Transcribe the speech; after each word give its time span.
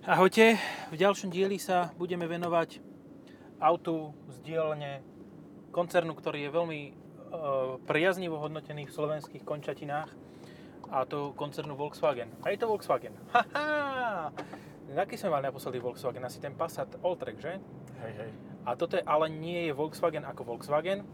Ahojte, 0.00 0.56
v 0.88 0.96
ďalšom 0.96 1.28
dieli 1.28 1.60
sa 1.60 1.92
budeme 2.00 2.24
venovať 2.24 2.80
autu 3.60 4.16
z 4.32 4.40
dielne 4.40 5.04
koncernu, 5.76 6.16
ktorý 6.16 6.48
je 6.48 6.56
veľmi 6.56 6.80
e, 6.88 6.92
priaznivo 7.84 8.40
hodnotený 8.40 8.88
v 8.88 8.96
slovenských 8.96 9.44
končatinách 9.44 10.08
a 10.88 11.04
to 11.04 11.36
koncernu 11.36 11.76
Volkswagen. 11.76 12.32
A 12.40 12.48
je 12.48 12.56
to 12.56 12.72
Volkswagen. 12.72 13.12
Haha! 13.28 14.32
Aký 14.96 15.20
sme 15.20 15.36
mali 15.36 15.52
naposledy 15.52 15.76
Volkswagen? 15.76 16.24
Asi 16.24 16.40
ten 16.40 16.56
Passat 16.56 16.88
Alltrack, 17.04 17.36
že? 17.36 17.60
Hej, 18.00 18.12
hej. 18.24 18.30
A 18.64 18.80
toto 18.80 18.96
je, 18.96 19.04
ale 19.04 19.28
nie 19.28 19.68
je 19.68 19.76
Volkswagen 19.76 20.24
ako 20.24 20.48
Volkswagen. 20.48 21.04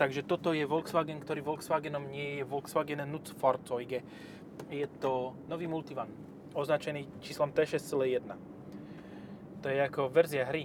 Takže 0.00 0.24
toto 0.24 0.56
je 0.56 0.64
Volkswagen, 0.64 1.20
ktorý 1.20 1.44
Volkswagenom 1.44 2.08
nie 2.08 2.40
je 2.40 2.48
Volkswagen 2.48 3.04
Nutzfahrzeuge. 3.12 4.00
Je 4.72 4.88
to 5.04 5.36
nový 5.52 5.68
multivan, 5.68 6.08
označený 6.56 7.20
číslom 7.20 7.52
T6,1. 7.52 8.24
To 9.60 9.66
je 9.68 9.78
ako 9.78 10.08
verzia 10.08 10.48
hry. 10.48 10.64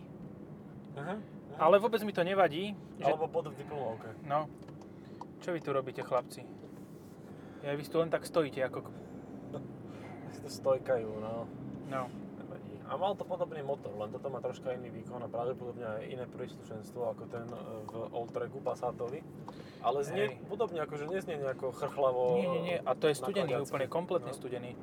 Aha. 0.96 1.20
Ale 1.60 1.78
vôbec 1.78 2.00
mi 2.02 2.16
to 2.16 2.24
nevadí. 2.24 2.74
Že... 2.98 3.06
Alebo 3.06 3.28
bod 3.28 3.52
v 3.52 3.60
diplomovke. 3.60 4.10
No, 4.24 4.48
čo 5.44 5.52
vy 5.52 5.60
tu 5.60 5.70
robíte, 5.70 6.02
chlapci? 6.02 6.42
Ja, 7.62 7.76
vy 7.76 7.84
tu 7.84 8.00
len 8.00 8.10
tak 8.10 8.26
stojíte, 8.26 8.64
ako... 8.64 8.90
Si 10.32 10.40
to 10.40 10.50
stojkajú, 10.50 11.12
no. 11.20 11.46
No, 11.86 12.08
Nevadí. 12.40 12.80
A 12.88 12.96
mal 12.96 13.14
to 13.14 13.28
podobný 13.28 13.60
motor, 13.62 13.92
len 13.94 14.10
toto 14.10 14.32
má 14.32 14.40
troška 14.40 14.72
iný 14.72 14.90
výkon 14.90 15.20
a 15.20 15.28
pravdepodobne 15.28 15.84
aj 15.84 16.04
iné 16.08 16.26
príslušenstvo 16.26 17.12
ako 17.12 17.24
ten 17.28 17.46
e, 17.46 17.58
v 17.84 17.94
Alltracku 18.16 18.64
Passatovi. 18.64 19.20
Ale 19.84 20.02
znie 20.02 20.34
Hej. 20.34 20.46
podobne, 20.48 20.80
akože 20.80 21.06
neznie 21.06 21.36
nejako 21.36 21.76
chrchlavo. 21.76 22.40
nie, 22.40 22.48
nie, 22.48 22.62
nie. 22.64 22.78
A 22.80 22.96
to 22.96 23.12
je 23.12 23.16
studený, 23.18 23.60
úplne 23.60 23.86
kompletne 23.86 24.32
No. 24.32 24.38
studený. 24.38 24.74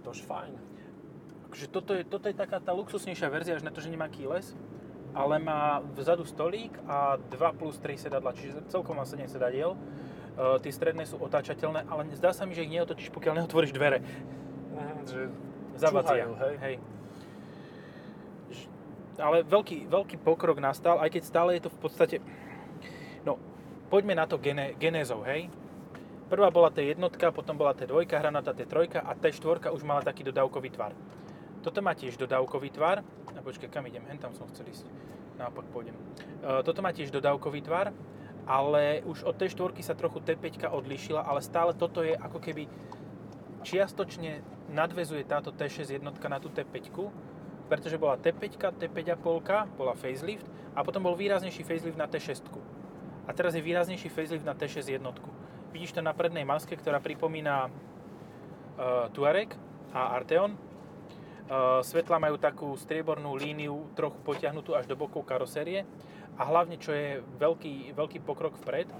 Tož 0.00 0.24
fajn. 0.24 0.52
Takže 1.50 1.66
toto 1.66 1.92
je, 1.98 2.02
toto 2.06 2.30
je 2.30 2.36
taká 2.38 2.62
tá 2.62 2.70
luxusnejšia 2.70 3.26
verzia, 3.26 3.58
až 3.58 3.66
na 3.66 3.74
to, 3.74 3.82
že 3.82 3.90
nemá 3.90 4.06
keyless, 4.06 4.54
ale 5.10 5.42
má 5.42 5.82
vzadu 5.98 6.22
stolík 6.22 6.70
a 6.86 7.18
2 7.18 7.58
plus 7.58 7.74
3 7.82 8.06
sedadla, 8.06 8.30
čiže 8.30 8.62
celkom 8.70 8.94
má 8.94 9.02
7 9.02 9.26
sedadiel. 9.26 9.74
Uh, 10.38 10.62
tie 10.62 10.70
stredné 10.70 11.02
sú 11.10 11.18
otáčateľné, 11.18 11.90
ale 11.90 12.06
zdá 12.14 12.30
sa 12.30 12.46
mi, 12.46 12.54
že 12.54 12.62
ich 12.62 12.70
neotočíš, 12.70 13.10
pokiaľ 13.10 13.42
neotvoríš 13.42 13.74
dvere. 13.74 13.98
Mhm, 14.00 15.02
že 15.10 15.20
hej. 16.38 16.56
hej. 16.62 16.76
Ale 19.20 19.44
veľký, 19.44 19.90
veľký 19.90 20.16
pokrok 20.22 20.62
nastal, 20.62 20.96
aj 21.02 21.12
keď 21.12 21.22
stále 21.26 21.50
je 21.58 21.68
to 21.68 21.70
v 21.74 21.78
podstate... 21.82 22.16
No, 23.26 23.36
poďme 23.92 24.16
na 24.16 24.24
to 24.24 24.40
gene, 24.40 24.72
genézou, 24.80 25.20
hej. 25.26 25.52
Prvá 26.30 26.46
bola 26.46 26.70
T 26.70 26.86
jednotka, 26.86 27.34
potom 27.34 27.58
bola 27.58 27.74
T 27.74 27.90
dvojka, 27.90 28.14
hranatá 28.14 28.54
T 28.54 28.62
trojka 28.62 29.02
a 29.02 29.18
T 29.18 29.34
štvorka 29.34 29.74
už 29.74 29.82
mala 29.82 29.98
taký 29.98 30.22
dodávkový 30.22 30.70
tvar. 30.70 30.94
Toto 31.58 31.82
má 31.82 31.90
tiež 31.90 32.14
dodávkový 32.14 32.70
tvar. 32.70 33.02
A 33.34 33.42
počkaj, 33.42 33.66
kam 33.66 33.82
idem? 33.90 34.06
Hen 34.06 34.22
tam 34.22 34.30
som 34.38 34.46
chcel 34.46 34.70
ísť. 34.70 34.86
Naopak 35.42 35.66
pôjdem. 35.74 35.98
E, 35.98 36.62
toto 36.62 36.86
má 36.86 36.94
tiež 36.94 37.10
dodávkový 37.10 37.66
tvar, 37.66 37.90
ale 38.46 39.02
už 39.10 39.26
od 39.26 39.42
T4 39.42 39.82
sa 39.82 39.98
trochu 39.98 40.22
T5 40.22 40.70
odlíšila, 40.70 41.26
ale 41.26 41.42
stále 41.42 41.74
toto 41.74 42.06
je 42.06 42.14
ako 42.14 42.38
keby 42.38 42.70
čiastočne 43.66 44.46
nadvezuje 44.70 45.26
táto 45.26 45.50
T6 45.50 45.98
jednotka 45.98 46.30
na 46.30 46.38
tú 46.38 46.46
T5, 46.46 46.94
pretože 47.66 47.98
bola 47.98 48.14
T5, 48.14 48.78
T5,5, 48.78 49.18
bola 49.74 49.98
facelift 49.98 50.46
a 50.78 50.86
potom 50.86 51.02
bol 51.10 51.18
výraznejší 51.18 51.66
facelift 51.66 51.98
na 51.98 52.06
T6. 52.06 52.46
A 53.26 53.30
teraz 53.34 53.58
je 53.58 53.62
výraznejší 53.66 54.06
facelift 54.06 54.46
na 54.46 54.54
T6 54.54 54.94
jednotku. 54.94 55.39
Vidíš 55.70 55.94
to 55.94 56.02
na 56.02 56.10
prednej 56.10 56.42
maske, 56.42 56.74
ktorá 56.74 56.98
pripomína 56.98 57.70
uh, 57.70 59.06
Touareg 59.14 59.54
a 59.94 60.18
Arteon. 60.18 60.58
Uh, 61.46 61.78
svetla 61.86 62.18
majú 62.18 62.42
takú 62.42 62.74
striebornú 62.74 63.38
líniu, 63.38 63.86
trochu 63.94 64.18
potiahnutú 64.26 64.74
až 64.74 64.90
do 64.90 64.98
bokov 64.98 65.22
karosérie. 65.22 65.86
A 66.34 66.42
hlavne, 66.50 66.74
čo 66.74 66.90
je 66.90 67.22
veľký, 67.38 67.94
veľký 67.94 68.18
pokrok 68.26 68.58
vpred, 68.58 68.90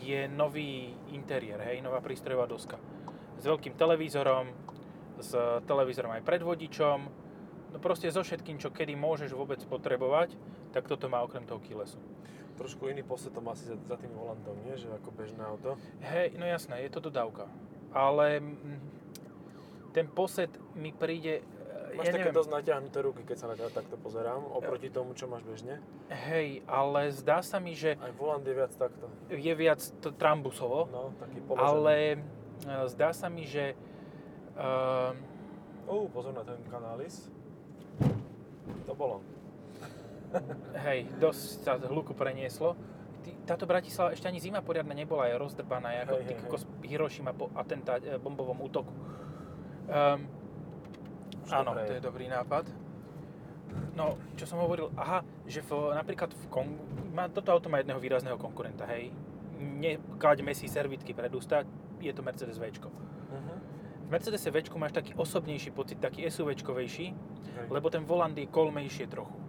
je 0.00 0.24
nový 0.32 0.96
interiér, 1.12 1.60
hej, 1.60 1.84
nová 1.84 2.00
prístrojová 2.00 2.48
doska. 2.48 2.80
S 3.36 3.44
veľkým 3.44 3.76
televízorom, 3.76 4.48
s 5.20 5.36
televízorom 5.68 6.16
aj 6.16 6.24
pred 6.24 6.40
vodičom, 6.40 6.98
no 7.68 7.76
proste 7.84 8.08
so 8.08 8.24
všetkým, 8.24 8.56
čo 8.56 8.72
kedy 8.72 8.96
môžeš 8.96 9.36
vôbec 9.36 9.60
potrebovať, 9.68 10.40
tak 10.72 10.88
toto 10.88 11.12
má 11.12 11.20
okrem 11.20 11.44
toho 11.44 11.60
keylessu. 11.60 12.00
Trošku 12.54 12.86
iný 12.86 13.02
posetom 13.02 13.42
asi 13.48 13.66
za, 13.66 13.74
za 13.80 13.96
tým 13.96 14.10
volantom, 14.10 14.54
nie? 14.62 14.74
Že 14.74 14.94
ako 14.94 15.10
bežné 15.10 15.42
auto. 15.42 15.74
Hej, 16.00 16.34
no 16.34 16.44
jasné, 16.44 16.80
je 16.80 16.90
to 16.90 17.00
dodávka. 17.00 17.50
Ale 17.90 18.38
mm, 18.38 18.78
ten 19.90 20.06
poset 20.06 20.48
mi 20.72 20.90
príde... 20.90 21.42
e, 21.42 21.94
Máš 21.94 22.10
také 22.10 22.30
dosť 22.30 22.50
natiahnuté 22.52 22.98
ruky, 23.00 23.22
keď 23.22 23.36
sa 23.36 23.46
na 23.46 23.54
ťa 23.54 23.70
takto 23.70 23.94
pozerám, 23.96 24.42
oproti 24.50 24.86
tomu, 24.86 25.14
čo 25.14 25.26
máš 25.26 25.42
bežne. 25.42 25.78
Hej, 26.08 26.62
ale 26.64 27.10
zdá 27.10 27.42
sa 27.42 27.58
mi, 27.58 27.74
že 27.74 27.98
Aj 27.98 28.10
volant 28.12 28.42
je 28.42 28.50
viac 28.50 28.70
takto. 28.70 29.06
je 29.30 29.52
viac 29.52 29.82
to 29.98 30.10
trambusovo, 30.10 30.86
No, 30.90 31.10
taký 31.16 31.38
položený. 31.40 31.66
ale 31.66 31.94
e, 32.10 32.18
zdá 32.88 33.10
sa 33.10 33.26
mi, 33.26 33.44
že 33.44 33.74
uh, 34.54 35.10
Ú, 35.84 36.08
pozor 36.08 36.32
na 36.32 36.40
ten 36.40 36.56
kanális. 36.66 37.28
To 38.86 38.94
bolo. 38.94 39.20
Hej, 40.86 41.06
dosť 41.18 41.42
sa 41.62 41.72
hluku 41.78 42.14
prenieslo. 42.14 42.74
Táto 43.48 43.64
Bratislava 43.64 44.12
ešte 44.12 44.28
ani 44.28 44.40
zima 44.40 44.60
poriadne 44.60 44.92
nebola, 44.92 45.28
je 45.28 45.40
rozdrbaná, 45.40 46.04
ako 46.04 46.14
Hej, 46.20 46.24
hej, 46.28 46.36
kokos 46.44 46.64
Hiroshima 46.84 47.32
po 47.32 47.48
atentá, 47.56 47.96
e, 47.96 48.20
bombovom 48.20 48.60
útoku. 48.60 48.92
Um, 49.84 50.28
áno, 51.48 51.72
to 51.76 51.96
je. 51.96 52.04
dobrý 52.04 52.28
nápad. 52.28 52.68
No, 53.96 54.20
čo 54.36 54.44
som 54.44 54.60
hovoril, 54.60 54.92
aha, 54.96 55.24
že 55.48 55.64
v, 55.64 55.92
napríklad 55.96 56.30
v 56.32 56.44
kon, 56.52 56.68
má, 57.12 57.28
toto 57.32 57.52
auto 57.52 57.72
má 57.72 57.80
jedného 57.80 58.00
výrazného 58.00 58.36
konkurenta, 58.36 58.84
hej. 58.92 59.12
Neklaďme 59.56 60.52
si 60.52 60.68
servitky 60.68 61.16
pred 61.16 61.32
ústa, 61.32 61.64
je 62.00 62.12
to 62.12 62.20
Mercedes 62.20 62.60
V. 62.60 62.68
Mhm. 62.68 63.54
V 64.04 64.08
Mercedes 64.12 64.44
V 64.44 64.56
máš 64.76 64.92
taký 64.92 65.16
osobnejší 65.16 65.72
pocit, 65.72 65.96
taký 65.96 66.28
SUVčkovejší, 66.28 67.06
Hej. 67.08 67.66
lebo 67.72 67.88
ten 67.88 68.04
volant 68.04 68.36
je 68.36 68.44
kolmejšie 68.44 69.08
trochu. 69.08 69.43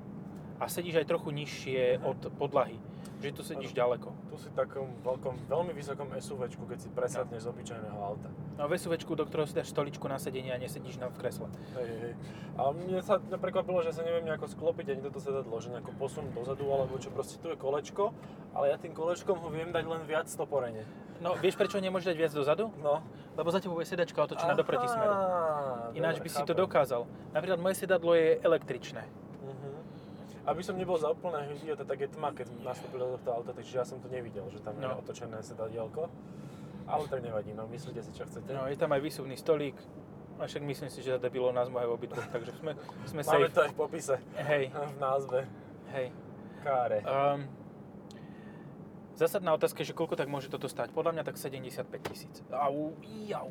A 0.56 0.72
sedíš 0.72 1.04
aj 1.04 1.08
trochu 1.12 1.36
nižšie 1.36 2.00
od 2.00 2.32
podlahy, 2.40 2.80
že 3.20 3.36
tu 3.36 3.44
sedíš 3.44 3.76
ďaleko. 3.76 4.08
Tu 4.32 4.36
si 4.40 4.48
v 4.48 4.56
takom 4.56 4.88
veľkom, 5.04 5.52
veľmi 5.52 5.76
vysokom 5.76 6.08
SUVčku, 6.16 6.64
keď 6.64 6.80
si 6.80 6.88
presadneš 6.96 7.44
z 7.44 7.52
obyčajného 7.52 8.00
auta. 8.00 8.32
No 8.56 8.72
v 8.72 8.80
SUVčku, 8.80 9.20
do 9.20 9.28
ktorého 9.28 9.44
si 9.44 9.52
dáš 9.52 9.76
stoličku 9.76 10.08
na 10.08 10.16
sedenie 10.16 10.56
a 10.56 10.60
nesedíš 10.60 10.96
na 10.96 11.12
v 11.12 11.20
kresle. 11.20 11.52
Hej, 11.76 11.92
hej. 12.00 12.14
A 12.56 12.72
mne 12.72 13.04
sa 13.04 13.20
prekvapilo, 13.20 13.84
že 13.84 13.92
sa 13.92 14.08
neviem 14.08 14.24
nejako 14.24 14.48
sklopiť 14.48 14.96
ani 14.96 15.02
toto 15.04 15.20
sedadlo, 15.20 15.60
že 15.60 15.76
nejako 15.76 15.92
posunúť 16.00 16.32
dozadu, 16.32 16.64
alebo 16.72 16.96
čo 17.04 17.12
proste 17.12 17.36
tu 17.44 17.52
je 17.52 17.60
kolečko, 17.60 18.16
ale 18.56 18.72
ja 18.72 18.80
tým 18.80 18.96
kolečkom 18.96 19.36
ho 19.36 19.50
viem 19.52 19.76
dať 19.76 19.84
len 19.84 20.08
viac 20.08 20.32
stoporene. 20.32 20.88
No, 21.20 21.36
vieš 21.36 21.60
prečo 21.60 21.80
nemôžeš 21.84 22.16
dať 22.16 22.18
viac 22.20 22.32
dozadu? 22.32 22.72
No. 22.80 23.04
Lebo 23.36 23.52
za 23.52 23.60
tebou 23.60 23.76
je 23.84 23.88
sedačka 23.92 24.24
otočená 24.24 24.56
do 24.56 24.64
protismeru. 24.64 25.12
Ináč 25.96 26.24
by 26.24 26.30
si 26.32 26.44
to 26.48 26.56
dokázal. 26.56 27.08
Napríklad 27.36 27.60
moje 27.60 27.76
sedadlo 27.84 28.16
je 28.16 28.40
električné. 28.40 29.04
Aby 30.46 30.62
som 30.62 30.76
nebol 30.76 30.94
za 30.94 31.10
úplného 31.10 31.52
idiota, 31.54 31.82
tak 31.82 31.98
je 31.98 32.08
tma, 32.08 32.30
keď 32.30 32.54
nastúpil 32.62 33.00
do 33.00 33.18
tohto 33.18 33.30
auta, 33.32 33.52
takže 33.52 33.74
ja 33.74 33.84
som 33.84 33.98
to 33.98 34.08
nevidel, 34.08 34.46
že 34.48 34.60
tam 34.60 34.76
je 34.76 34.86
No. 34.86 34.98
otočené 34.98 35.42
sedadielko. 35.42 36.06
Ale 36.86 37.04
tak 37.08 37.20
nevadí, 37.20 37.50
no 37.50 37.66
myslíte 37.66 37.98
si, 38.00 38.14
čo 38.14 38.24
chcete. 38.24 38.46
No, 38.48 38.70
je 38.70 38.78
tam 38.78 38.90
aj 38.90 39.02
výsuvný 39.02 39.34
stolík. 39.34 39.74
A 40.36 40.46
však 40.46 40.62
myslím 40.62 40.88
si, 40.88 41.00
že 41.00 41.12
za 41.12 41.20
debilov 41.20 41.50
nás 41.50 41.66
moje 41.68 41.88
obidvoch, 41.88 42.22
takže 42.30 42.54
sme, 42.56 42.78
sme 43.06 43.22
Máme 43.22 43.32
safe. 43.42 43.50
to 43.50 43.62
aj 43.62 43.72
v 43.72 43.78
popise, 43.80 44.16
Hej, 44.36 44.70
v 44.70 44.98
názve. 45.00 45.40
hej. 45.90 46.12
Káre. 46.62 47.00
Um, 47.02 47.50
zásadná 49.16 49.50
otázka 49.52 49.80
je, 49.80 49.90
že 49.90 49.96
koľko 49.96 50.14
tak 50.14 50.28
môže 50.28 50.46
toto 50.46 50.68
stať? 50.68 50.92
Podľa 50.92 51.12
mňa 51.12 51.24
tak 51.24 51.38
75 51.38 51.88
tisíc. 52.04 52.36
Au, 52.50 52.94
jau, 53.24 53.50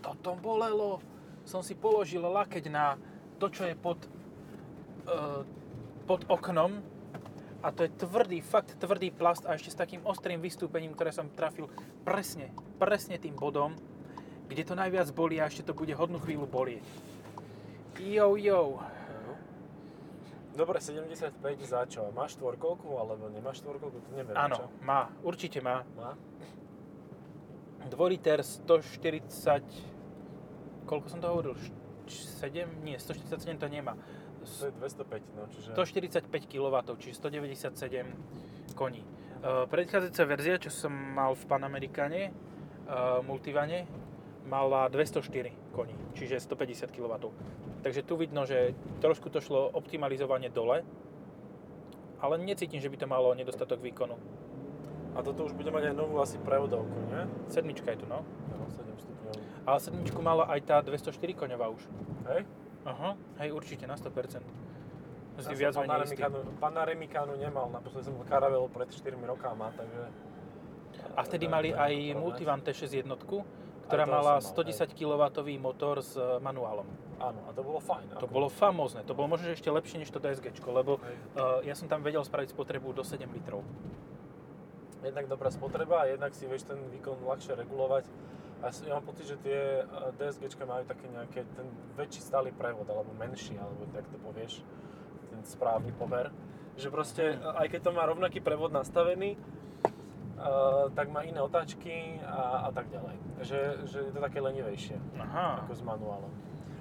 toto 0.00 0.32
bolelo. 0.38 1.02
Som 1.42 1.60
si 1.60 1.74
položil 1.74 2.22
lakeť 2.22 2.70
na 2.70 2.94
to, 3.36 3.50
čo 3.50 3.66
je 3.66 3.74
pod, 3.74 3.98
uh, 5.04 5.42
pod 6.04 6.26
oknom 6.28 6.82
a 7.62 7.70
to 7.70 7.86
je 7.86 7.90
tvrdý, 7.94 8.42
fakt 8.42 8.74
tvrdý 8.76 9.14
plast 9.14 9.46
a 9.46 9.54
ešte 9.54 9.70
s 9.70 9.78
takým 9.78 10.02
ostrým 10.02 10.42
vystúpením, 10.42 10.92
ktoré 10.98 11.14
som 11.14 11.30
trafil 11.30 11.70
presne, 12.02 12.50
presne 12.82 13.22
tým 13.22 13.38
bodom, 13.38 13.78
kde 14.50 14.62
to 14.66 14.74
najviac 14.74 15.08
bolí 15.14 15.38
a 15.38 15.46
ešte 15.46 15.70
to 15.70 15.72
bude 15.72 15.94
hodnú 15.94 16.18
chvíľu 16.18 16.50
bolieť. 16.50 16.82
Jo, 18.02 18.34
jo. 18.34 18.82
Dobre, 20.52 20.84
75 20.84 21.32
za 21.64 21.88
čo? 21.88 22.12
Máš 22.12 22.36
štvorkolku 22.36 22.84
alebo 23.00 23.30
nemáš 23.32 23.64
štvorkolku? 23.64 24.04
To 24.04 24.10
neviem. 24.12 24.36
Áno, 24.36 24.56
čo? 24.58 24.66
má, 24.84 25.08
určite 25.24 25.64
má. 25.64 25.80
Má? 25.96 26.12
2 27.88 28.12
liter 28.12 28.44
140, 28.44 29.64
koľko 30.84 31.06
som 31.08 31.24
to 31.24 31.28
hovoril? 31.30 31.54
7? 32.04 32.84
Nie, 32.84 33.00
147 33.00 33.56
to 33.56 33.66
nemá. 33.70 33.96
To 34.42 34.66
je 34.66 34.72
205, 34.74 35.22
no, 35.38 35.42
čiže... 35.54 35.68
145 35.72 36.26
kW, 36.50 36.76
čiže 36.98 37.14
197 37.14 38.74
koní. 38.74 39.02
Uh, 39.42 39.66
predchádzajúca 39.66 40.24
verzia, 40.26 40.54
čo 40.58 40.70
som 40.70 40.90
mal 40.90 41.34
v 41.34 41.42
Panamericane, 41.46 42.22
uh, 42.30 43.22
Multivane, 43.22 43.86
mala 44.46 44.90
204 44.90 45.74
koní, 45.74 45.94
čiže 46.14 46.42
150 46.42 46.90
kW. 46.90 47.14
Takže 47.82 48.02
tu 48.02 48.14
vidno, 48.14 48.46
že 48.46 48.74
trošku 49.02 49.30
to 49.30 49.42
šlo 49.42 49.70
optimalizovanie 49.74 50.50
dole, 50.50 50.86
ale 52.22 52.34
necítim, 52.38 52.78
že 52.78 52.90
by 52.90 52.96
to 53.02 53.06
malo 53.10 53.34
nedostatok 53.34 53.82
výkonu. 53.82 54.14
A 55.12 55.20
toto 55.20 55.44
už 55.44 55.52
bude 55.52 55.68
mať 55.74 55.92
aj 55.92 55.94
novú 55.98 56.22
asi 56.22 56.38
prevodovku, 56.40 56.98
nie? 57.10 57.22
Sedmička 57.52 57.92
je 57.92 58.00
tu, 58.00 58.06
no. 58.08 58.24
No, 58.48 58.64
7 58.70 58.96
stupňov. 58.96 59.34
Ale 59.66 59.78
sedmičku 59.82 60.20
mala 60.22 60.48
aj 60.48 60.60
tá 60.64 60.76
204 60.80 61.36
koňová 61.36 61.68
už. 61.68 61.82
Hej? 62.32 62.48
Aha, 62.82 63.14
hej, 63.38 63.54
určite, 63.54 63.86
na 63.86 63.94
100%. 63.94 64.42
Ja 65.32 65.40
Si 65.40 65.48
som 65.48 65.56
viac 65.56 65.74
menej 65.78 66.12
istý. 66.12 66.22
Nemal, 67.40 67.66
naposledy 67.72 68.04
som 68.04 68.14
Caravelle 68.28 68.68
pred 68.68 68.88
4 68.90 69.16
rokama, 69.16 69.72
takže... 69.72 70.02
A 71.16 71.20
vtedy 71.24 71.48
to- 71.48 71.52
mali 71.52 71.70
aj. 71.72 71.92
Multivan 72.18 72.60
T6 72.60 73.00
jednotku, 73.00 73.46
ktorá 73.88 74.04
mala 74.04 74.44
som 74.44 74.52
mal, 74.52 74.92
110 74.92 74.92
kW 74.92 75.22
motor 75.56 76.04
s 76.04 76.20
e, 76.20 76.36
manuálom. 76.44 76.84
Áno, 77.22 77.40
a 77.48 77.50
to 77.54 77.62
bolo 77.64 77.80
fajn. 77.80 78.18
To 78.18 78.26
ako- 78.26 78.34
bolo 78.34 78.48
famózne, 78.50 79.00
to 79.06 79.14
bolo 79.14 79.30
možno 79.30 79.54
ešte 79.54 79.70
lepšie 79.70 80.02
než 80.02 80.10
to 80.10 80.18
DSG, 80.18 80.52
lebo 80.66 80.98
uh, 80.98 81.62
ja 81.62 81.78
som 81.78 81.86
tam 81.86 82.02
vedel 82.02 82.26
spraviť 82.26 82.50
spotrebu 82.50 82.90
do 82.92 83.06
7 83.06 83.22
litrov. 83.30 83.62
Jednak 85.06 85.30
dobrá 85.30 85.50
spotreba 85.50 86.02
a 86.02 86.10
jednak 86.10 86.34
si 86.34 86.50
vieš 86.50 86.66
ten 86.66 86.78
výkon 86.90 87.22
ľahšie 87.22 87.54
regulovať. 87.58 88.04
A 88.62 88.70
ja, 88.70 88.94
mám 88.94 89.02
pocit, 89.02 89.26
že 89.26 89.36
tie 89.42 89.82
DSGčka 90.22 90.62
majú 90.62 90.86
také 90.86 91.10
nejaké, 91.10 91.42
ten 91.58 91.66
väčší 91.98 92.22
stály 92.22 92.54
prevod, 92.54 92.86
alebo 92.86 93.10
menší, 93.18 93.58
alebo 93.58 93.90
tak 93.90 94.06
to 94.06 94.22
povieš, 94.22 94.62
ten 95.34 95.42
správny 95.42 95.90
pomer. 95.98 96.30
Že 96.78 96.88
proste, 96.94 97.24
aj 97.42 97.66
keď 97.74 97.80
to 97.82 97.90
má 97.90 98.06
rovnaký 98.06 98.38
prevod 98.38 98.70
nastavený, 98.70 99.34
uh, 99.34 100.86
tak 100.94 101.10
má 101.10 101.26
iné 101.26 101.42
otáčky 101.42 102.22
a, 102.22 102.66
a 102.66 102.70
tak 102.70 102.86
ďalej. 102.86 103.16
Že, 103.42 103.58
že 103.90 103.98
je 104.06 104.12
to 104.14 104.20
také 104.22 104.38
lenivejšie, 104.38 104.94
Aha. 105.18 105.66
ako 105.66 105.72
s 105.74 105.82
manuálom. 105.82 106.30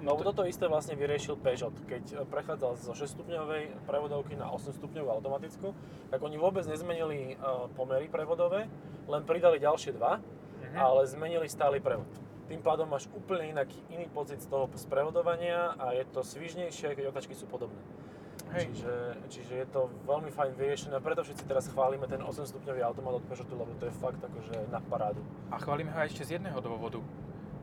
No 0.06 0.18
to- 0.18 0.34
toto 0.34 0.46
isté 0.46 0.70
vlastne 0.70 0.94
vyriešil 0.94 1.38
Peugeot, 1.42 1.74
keď 1.90 2.26
prechádzal 2.30 2.78
zo 2.78 2.94
6-stupňovej 2.94 3.90
prevodovky 3.90 4.38
na 4.38 4.54
8-stupňovú 4.54 5.10
automatickú, 5.18 5.74
tak 6.14 6.22
oni 6.22 6.38
vôbec 6.42 6.66
nezmenili 6.66 7.38
pomery 7.74 8.10
prevodové, 8.10 8.66
len 9.06 9.22
pridali 9.26 9.62
ďalšie 9.62 9.94
dva, 9.94 10.18
Mhm. 10.72 10.80
ale 10.80 11.02
zmenili 11.08 11.48
stály 11.52 11.80
prevod. 11.80 12.08
Tým 12.48 12.60
pádom 12.60 12.88
máš 12.88 13.08
úplne 13.16 13.48
inak, 13.48 13.72
iný 13.88 14.12
pocit 14.12 14.44
z 14.44 14.48
toho 14.52 14.68
sprevodovania 14.76 15.72
a 15.80 15.96
je 15.96 16.04
to 16.12 16.20
svižnejšie, 16.20 17.00
keď 17.00 17.16
otačky 17.16 17.32
sú 17.32 17.48
podobné. 17.48 17.80
Hej. 18.52 18.68
Čiže, 18.76 18.96
čiže 19.32 19.54
je 19.64 19.68
to 19.72 19.88
veľmi 20.04 20.28
fajn 20.28 20.52
vyriešené 20.60 21.00
a 21.00 21.04
preto 21.04 21.24
všetci 21.24 21.48
teraz 21.48 21.72
chválime 21.72 22.04
ten 22.12 22.20
8-stupňový 22.20 22.84
automat 22.84 23.24
od 23.24 23.24
Peugeotu, 23.24 23.56
lebo 23.56 23.72
to 23.80 23.88
je 23.88 23.94
fakt 23.96 24.20
akože 24.20 24.68
na 24.68 24.84
parádu. 24.84 25.24
A 25.48 25.56
chválime 25.56 25.96
ho 25.96 26.00
aj 26.04 26.12
ešte 26.12 26.28
z 26.28 26.32
jedného 26.36 26.60
dôvodu. 26.60 27.00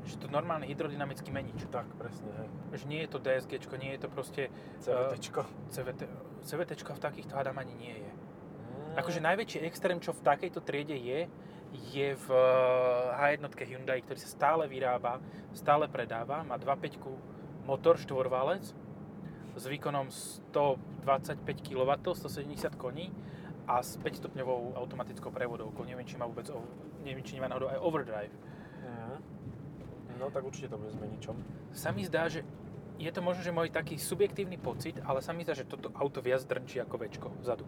Že 0.09 0.25
to 0.25 0.27
normálny 0.33 0.65
hydrodynamický 0.73 1.29
menič. 1.29 1.69
Tak, 1.69 1.85
presne, 2.01 2.33
hej. 2.41 2.49
Že 2.81 2.85
nie 2.89 3.01
je 3.05 3.09
to 3.13 3.19
DSG, 3.21 3.53
nie 3.77 3.93
je 3.93 4.01
to 4.01 4.09
proste 4.09 4.43
CVTčko. 4.81 5.45
CVT. 5.69 6.01
CVT 6.49 6.71
v 6.81 7.01
takýchto 7.05 7.37
hádam 7.37 7.61
ani 7.61 7.77
nie 7.77 7.93
je. 8.01 8.09
Mm. 8.09 8.95
Akože 8.97 9.21
najväčší 9.21 9.59
extrém, 9.69 10.01
čo 10.01 10.17
v 10.17 10.25
takejto 10.25 10.65
triede 10.65 10.97
je, 10.97 11.29
je 11.73 12.17
v 12.17 12.27
H1 13.13 13.45
Hyundai, 13.69 14.01
ktorý 14.01 14.19
sa 14.21 14.31
stále 14.31 14.65
vyrába, 14.69 15.21
stále 15.53 15.89
predáva, 15.89 16.45
má 16.45 16.57
2.5 16.57 17.01
motor 17.69 18.01
štvorvalec 18.01 18.73
s 19.59 19.65
výkonom 19.67 20.09
125 20.55 21.45
kW, 21.61 21.91
170 22.15 22.73
koní 22.79 23.13
a 23.69 23.85
s 23.85 24.01
5 24.01 24.25
stupňovou 24.25 24.79
automatickou 24.81 25.29
prevodovkou. 25.29 25.85
Neviem, 25.85 26.09
či 26.09 26.17
má 26.17 26.25
vôbec, 26.25 26.49
neviem, 27.05 27.21
či 27.21 27.37
nemá 27.37 27.53
náhodou 27.53 27.69
aj 27.69 27.79
overdrive. 27.85 28.35
Mhm. 28.81 29.17
No 30.19 30.33
tak 30.33 30.43
určite 30.43 30.73
to 30.73 30.81
bude 30.81 30.91
s 30.91 30.99
meničom. 30.99 31.37
Sa 31.77 31.93
mi 31.93 32.03
zdá, 32.03 32.27
že 32.27 32.43
je 32.99 33.11
to 33.15 33.23
možno, 33.23 33.47
že 33.47 33.55
môj 33.55 33.71
taký 33.71 33.95
subjektívny 33.95 34.59
pocit, 34.59 34.99
ale 35.07 35.23
sa 35.23 35.31
mi 35.31 35.47
zdá, 35.47 35.55
že 35.55 35.69
toto 35.69 35.95
auto 35.95 36.19
viac 36.19 36.43
drnčí 36.43 36.83
ako 36.83 36.99
Včko 36.99 37.29
vzadu. 37.39 37.63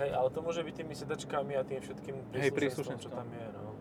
Hej, 0.00 0.16
ale 0.16 0.28
to 0.32 0.40
môže 0.40 0.64
byť 0.64 0.74
tými 0.80 0.94
sedačkami 0.96 1.52
a 1.54 1.62
tým 1.62 1.84
všetkým 1.84 2.16
príslušenstvom, 2.32 3.04
čo 3.04 3.12
tam 3.12 3.28
je, 3.28 3.46
no. 3.52 3.76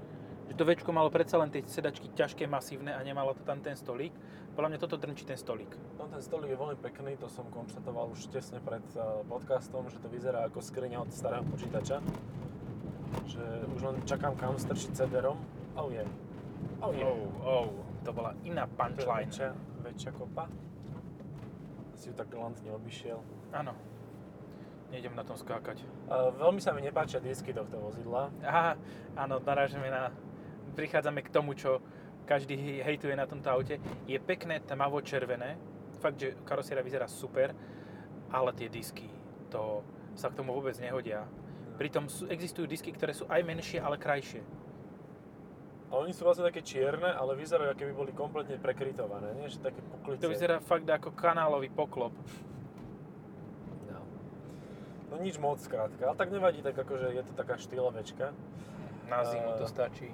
Že 0.52 0.54
to 0.60 0.64
Včko 0.68 0.92
malo 0.92 1.08
predsa 1.08 1.40
len 1.40 1.48
tie 1.48 1.64
sedačky 1.64 2.12
ťažké, 2.12 2.44
masívne 2.44 2.92
a 2.92 3.00
nemalo 3.00 3.32
to 3.32 3.48
tam 3.48 3.64
ten 3.64 3.80
stolík. 3.80 4.12
Podľa 4.52 4.76
mňa 4.76 4.80
toto 4.84 5.00
drnčí 5.00 5.24
ten 5.24 5.40
stolík. 5.40 5.72
No 5.96 6.12
ten 6.12 6.20
stolík 6.20 6.52
je 6.52 6.60
veľmi 6.60 6.76
pekný, 6.84 7.16
to 7.16 7.32
som 7.32 7.48
konštatoval 7.48 8.12
už 8.12 8.28
tesne 8.36 8.60
pred 8.60 8.84
uh, 9.00 9.24
podcastom, 9.32 9.88
že 9.88 10.02
to 10.04 10.12
vyzerá 10.12 10.44
ako 10.52 10.60
skriňa 10.60 11.00
od 11.00 11.14
starého 11.16 11.48
počítača. 11.48 12.04
Že 13.30 13.46
už 13.78 13.82
len 13.88 13.96
čakám 14.04 14.36
kam 14.36 14.60
strčiť 14.60 14.92
CD-rom. 14.92 15.40
Oh 15.80 15.88
je. 15.88 16.04
Oh 16.84 16.92
je. 16.92 17.08
Oh, 17.08 17.24
oh, 17.48 17.68
to 18.04 18.12
bola 18.12 18.36
iná 18.44 18.68
To 18.68 18.74
je 18.74 18.76
punchline. 18.76 19.32
väčšia, 19.32 19.50
väčšia 19.88 20.12
kopa. 20.12 20.52
Si 21.96 22.12
ju 22.12 22.14
tak 22.18 22.28
galantne 22.28 22.76
obišiel. 22.76 23.24
Áno. 23.56 23.72
Nejdem 24.90 25.14
na 25.14 25.22
tom 25.22 25.38
skákať. 25.38 25.86
Uh, 26.10 26.34
veľmi 26.34 26.58
sa 26.58 26.74
mi 26.74 26.82
nepáčia 26.82 27.22
disky 27.22 27.54
tohto 27.54 27.78
vozidla. 27.78 28.34
Aha, 28.42 28.74
áno, 29.14 29.38
narážame 29.38 29.90
na... 29.94 30.10
Prichádzame 30.74 31.22
k 31.26 31.30
tomu, 31.30 31.54
čo 31.54 31.82
každý 32.26 32.58
hej- 32.58 32.82
hejtuje 32.86 33.14
na 33.14 33.30
tomto 33.30 33.50
aute. 33.54 33.78
Je 34.10 34.18
pekné 34.18 34.62
tmavo-červené. 34.66 35.58
Fakt, 36.02 36.18
že 36.18 36.38
karoséria 36.42 36.82
vyzerá 36.82 37.06
super, 37.06 37.52
ale 38.32 38.50
tie 38.56 38.72
disky, 38.72 39.12
to 39.52 39.84
sa 40.16 40.32
k 40.32 40.38
tomu 40.40 40.56
vôbec 40.56 40.78
nehodia. 40.80 41.28
Pritom 41.76 42.08
sú, 42.08 42.30
existujú 42.32 42.70
disky, 42.70 42.96
ktoré 42.96 43.12
sú 43.12 43.28
aj 43.28 43.44
menšie, 43.44 43.84
ale 43.84 44.00
krajšie. 44.00 44.40
A 45.90 45.98
oni 45.98 46.14
sú 46.14 46.24
vlastne 46.24 46.46
také 46.46 46.62
čierne, 46.62 47.10
ale 47.10 47.34
vyzerajú, 47.34 47.74
aké 47.74 47.84
by 47.90 47.94
boli 47.98 48.12
kompletne 48.14 48.62
prekrytované, 48.62 49.34
nie? 49.36 49.50
Že 49.50 49.74
také 49.74 49.82
poklice. 49.82 50.22
To 50.22 50.30
vyzerá 50.30 50.62
fakt 50.62 50.86
ako 50.86 51.12
kanálový 51.18 51.74
poklop. 51.74 52.14
No. 55.10 55.18
nič 55.22 55.42
moc 55.42 55.58
skrátka, 55.58 56.06
ale 56.06 56.16
tak 56.16 56.30
nevadí, 56.30 56.62
tak 56.62 56.78
akože 56.78 57.14
je 57.14 57.24
to 57.26 57.34
taká 57.34 57.58
štýlovečka. 57.58 58.34
Na 59.10 59.26
zimu 59.26 59.58
to 59.58 59.66
stačí. 59.66 60.14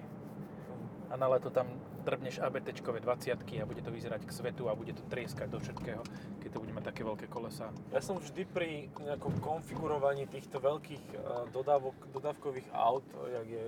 A 1.11 1.19
na 1.19 1.27
leto 1.27 1.51
tam 1.51 1.67
drbneš 2.05 2.39
ABT-čkové 2.39 3.01
20 3.01 3.33
a 3.33 3.65
bude 3.65 3.81
to 3.81 3.91
vyzerať 3.91 4.29
k 4.29 4.31
svetu 4.31 4.69
a 4.69 4.77
bude 4.77 4.93
to 4.93 5.01
trieskať 5.09 5.49
do 5.49 5.57
všetkého, 5.57 6.05
keď 6.39 6.49
to 6.53 6.61
bude 6.61 6.73
mať 6.73 6.93
také 6.93 7.01
veľké 7.01 7.25
kolesa. 7.27 7.73
Ja 7.89 7.99
som 7.99 8.21
vždy 8.21 8.45
pri 8.45 8.93
nejakom 9.01 9.41
konfigurovaní 9.41 10.29
týchto 10.29 10.61
veľkých 10.61 11.05
eh, 11.11 11.19
dodávok, 11.49 11.97
dodávkových 12.13 12.69
aut, 12.71 13.03
jak 13.09 13.47
je 13.49 13.65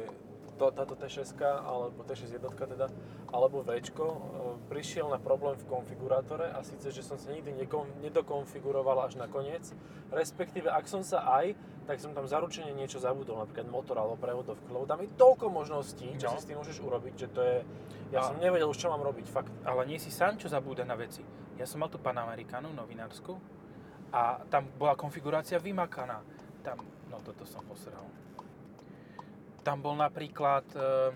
to, 0.57 0.73
táto 0.73 0.97
T6 0.97 1.37
alebo 1.41 2.01
T6 2.03 2.33
jednotka 2.33 2.65
teda, 2.65 2.89
alebo 3.29 3.61
V, 3.61 3.77
prišiel 4.67 5.07
na 5.07 5.17
problém 5.17 5.55
v 5.55 5.65
konfigurátore 5.69 6.49
a 6.49 6.59
síce, 6.61 6.89
že 6.89 7.05
som 7.05 7.15
sa 7.15 7.29
nikdy 7.29 7.53
nekom, 7.55 7.85
nedokonfiguroval 8.01 9.05
až 9.05 9.15
na 9.15 9.29
koniec. 9.29 9.69
Respektíve, 10.09 10.67
ak 10.67 10.89
som 10.89 11.05
sa 11.05 11.21
aj, 11.37 11.53
tak 11.85 12.01
som 12.01 12.11
tam 12.11 12.27
zaručene 12.27 12.73
niečo 12.73 12.99
zabudol, 12.99 13.39
napríklad 13.39 13.69
motor 13.69 13.95
alebo 13.95 14.19
prevodovku, 14.19 14.67
lebo 14.67 14.83
tam 14.83 14.99
je 14.99 15.09
toľko 15.15 15.45
možností, 15.47 16.19
čo 16.19 16.27
No. 16.27 16.33
si 16.35 16.43
s 16.43 16.47
tým 16.49 16.57
môžeš 16.59 16.77
urobiť, 16.81 17.13
že 17.15 17.27
to 17.31 17.39
je... 17.39 17.57
Ja 18.11 18.23
A- 18.23 18.27
som 18.27 18.41
nevedel 18.41 18.67
už, 18.67 18.75
čo 18.75 18.91
mám 18.91 18.99
robiť, 18.99 19.25
fakt. 19.29 19.53
Ale 19.63 19.87
nie 19.87 19.95
si 19.95 20.11
sám, 20.11 20.35
čo 20.35 20.51
zabúda 20.51 20.83
na 20.83 20.95
veci. 20.95 21.23
Ja 21.55 21.63
som 21.63 21.79
mal 21.79 21.87
tu 21.87 21.95
Panamericanu 21.97 22.69
novinársku 22.71 23.33
a 24.11 24.43
tam 24.47 24.67
bola 24.75 24.95
konfigurácia 24.95 25.59
vymakaná. 25.59 26.19
Tam, 26.59 26.79
no 27.07 27.17
toto 27.23 27.47
som 27.47 27.63
posral. 27.63 28.03
Tam 29.67 29.83
bol 29.83 29.99
napríklad, 29.99 30.63
e, 30.79 31.11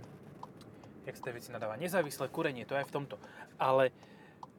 jak 1.08 1.16
sa 1.16 1.24
tie 1.24 1.36
veci 1.40 1.56
nadáva, 1.56 1.80
nezávislé 1.80 2.28
kurenie, 2.28 2.68
to 2.68 2.76
je 2.76 2.84
aj 2.84 2.88
v 2.92 2.96
tomto. 3.00 3.16
Ale 3.56 3.96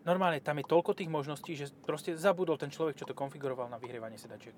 normálne 0.08 0.40
tam 0.40 0.56
je 0.56 0.64
toľko 0.64 0.96
tých 0.96 1.12
možností, 1.12 1.52
že 1.52 1.68
proste 1.84 2.16
zabudol 2.16 2.56
ten 2.56 2.72
človek, 2.72 2.96
čo 2.96 3.04
to 3.04 3.12
konfiguroval 3.12 3.68
na 3.68 3.76
vyhrievanie 3.76 4.16
sedačiek. 4.16 4.56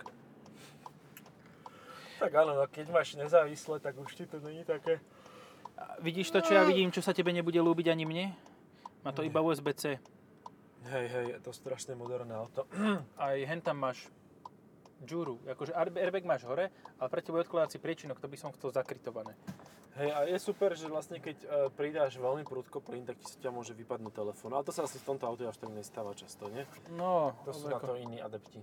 Tak 2.23 2.31
áno, 2.31 2.55
no 2.55 2.71
keď 2.71 2.95
máš 2.95 3.19
nezávisle, 3.19 3.83
tak 3.83 3.99
už 3.99 4.15
ti 4.15 4.23
to 4.31 4.39
není 4.39 4.63
také... 4.63 5.03
A 5.75 5.99
vidíš 5.99 6.31
to, 6.31 6.39
čo 6.39 6.55
ja 6.55 6.63
vidím, 6.63 6.95
čo 6.95 7.03
sa 7.03 7.11
tebe 7.11 7.35
nebude 7.35 7.59
ľúbiť 7.59 7.91
ani 7.91 8.07
mne? 8.07 8.27
Má 9.03 9.11
to 9.11 9.27
iba 9.27 9.43
USB-C. 9.43 9.99
Hej, 10.95 11.07
hej, 11.11 11.27
je 11.35 11.39
to 11.43 11.51
strašne 11.51 11.99
moderné 11.99 12.39
auto. 12.39 12.71
Aj 13.19 13.35
hen 13.35 13.59
tam 13.59 13.83
máš 13.83 14.07
džúru. 15.05 15.39
Akože 15.47 15.71
air- 15.71 15.93
airbag 15.95 16.25
máš 16.25 16.43
hore, 16.43 16.69
ale 16.97 17.09
pre 17.09 17.21
teba 17.21 17.39
je 17.39 17.45
odkladací 17.45 17.77
priečinok, 17.77 18.17
to 18.17 18.27
by 18.27 18.35
som 18.35 18.51
chcel 18.51 18.71
zakrytované. 18.71 19.37
Hej, 19.95 20.11
a 20.11 20.19
je 20.25 20.39
super, 20.39 20.73
že 20.73 20.89
vlastne 20.89 21.17
keď 21.17 21.37
e, 21.39 21.47
pridáš 21.71 22.17
veľmi 22.17 22.43
prudko 22.43 22.81
plyn, 22.81 23.05
tak 23.05 23.15
ti 23.15 23.29
sa 23.29 23.39
ťa 23.39 23.51
môže 23.51 23.71
vypadnúť 23.73 24.11
telefón. 24.13 24.51
Ale 24.51 24.61
to 24.61 24.75
sa 24.75 24.83
asi 24.83 24.99
v 24.99 25.07
tomto 25.07 25.23
aute 25.23 25.45
až 25.45 25.55
tak 25.55 25.71
nestáva 25.71 26.11
často, 26.13 26.51
nie? 26.51 26.67
No, 26.91 27.39
To 27.45 27.55
sú 27.55 27.69
na 27.69 27.79
to 27.79 27.95
iní 27.95 28.19
adepti. 28.19 28.59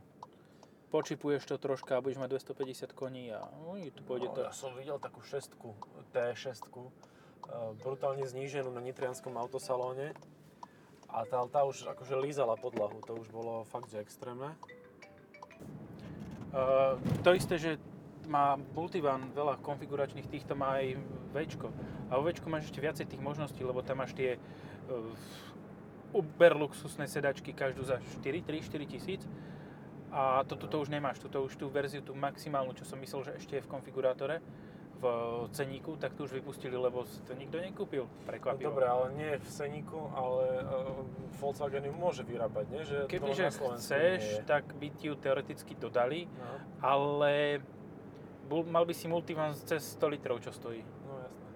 počipuješ 0.89 1.45
to 1.45 1.55
troška 1.55 1.95
a 1.95 2.03
budeš 2.03 2.19
mať 2.19 2.35
250 2.35 2.91
koní 2.91 3.31
a 3.31 3.47
uj, 3.65 3.95
tu 3.95 4.03
pôjde 4.03 4.27
No, 4.27 4.35
to. 4.35 4.39
ja 4.43 4.51
som 4.51 4.75
videl 4.75 4.99
takú 4.99 5.23
šestku, 5.23 5.71
T6, 6.11 6.67
e, 6.67 6.91
brutálne 7.79 8.27
zníženú 8.27 8.67
na 8.67 8.83
nitrianskom 8.83 9.31
autosalóne. 9.33 10.11
A 11.07 11.23
tá, 11.23 11.43
tá 11.47 11.63
už 11.63 11.87
akože 11.87 12.15
lízala 12.17 12.55
podlahu, 12.55 12.99
to 13.01 13.11
už 13.13 13.27
bolo 13.29 13.63
fakt, 13.65 13.87
že 13.87 13.99
extrémne. 13.99 14.55
Uh, 16.51 16.99
to 17.23 17.31
isté, 17.31 17.55
že 17.55 17.71
má 18.27 18.55
Multivan 18.75 19.31
veľa 19.35 19.59
konfiguračných 19.59 20.27
týchto 20.27 20.55
má 20.55 20.79
aj 20.79 20.99
Včko. 21.35 21.67
A 22.11 22.19
vo 22.19 22.27
Včku 22.27 22.47
máš 22.47 22.71
ešte 22.71 22.83
viacej 22.83 23.05
tých 23.07 23.23
možností, 23.23 23.63
lebo 23.63 23.83
tam 23.83 24.03
máš 24.03 24.15
tie 24.15 24.39
Uber 26.11 26.53
luxusné 26.55 27.07
sedačky 27.07 27.55
každú 27.55 27.87
za 27.87 28.03
4, 28.19 28.43
3, 28.43 28.67
4 28.67 28.91
tisíc. 28.91 29.21
A 30.11 30.43
toto 30.43 30.67
to 30.67 30.83
už 30.83 30.91
nemáš, 30.91 31.23
toto 31.23 31.39
už 31.39 31.55
tú 31.55 31.71
verziu, 31.71 32.03
tú 32.03 32.11
maximálnu, 32.11 32.75
čo 32.75 32.83
som 32.83 32.99
myslel, 32.99 33.31
že 33.31 33.39
ešte 33.39 33.53
je 33.55 33.63
v 33.63 33.71
konfigurátore, 33.71 34.43
v 35.01 35.49
ceníku, 35.49 35.97
tak 35.97 36.13
tu 36.13 36.23
už 36.23 36.37
vypustili, 36.37 36.77
lebo 36.77 37.01
si 37.03 37.17
to 37.25 37.33
nikto 37.33 37.57
nekúpil. 37.57 38.05
Prekvapivo. 38.23 38.69
dobre, 38.69 38.85
ale 38.85 39.05
nie 39.11 39.31
v 39.35 39.47
ceníku, 39.49 39.97
ale 40.13 40.61
uh, 40.61 41.01
Volkswagen 41.41 41.89
ju 41.89 41.93
môže 41.93 42.21
vyrábať, 42.21 42.65
nie? 42.69 42.81
Že 42.85 42.97
to 43.03 43.09
Kebyže 43.09 43.45
chceš, 43.49 44.21
nie 44.21 44.37
je. 44.37 44.45
tak 44.45 44.63
by 44.77 44.87
ti 44.93 45.09
ju 45.09 45.15
teoreticky 45.17 45.73
dodali, 45.73 46.29
No, 46.29 46.53
ale 46.79 47.65
bol, 48.45 48.61
mal 48.63 48.85
by 48.85 48.93
si 48.93 49.09
multivan 49.09 49.57
cez 49.57 49.97
100 49.97 50.13
litrov, 50.13 50.37
čo 50.37 50.53
stojí. 50.53 50.85
no 51.03 51.13
jasné. 51.17 51.49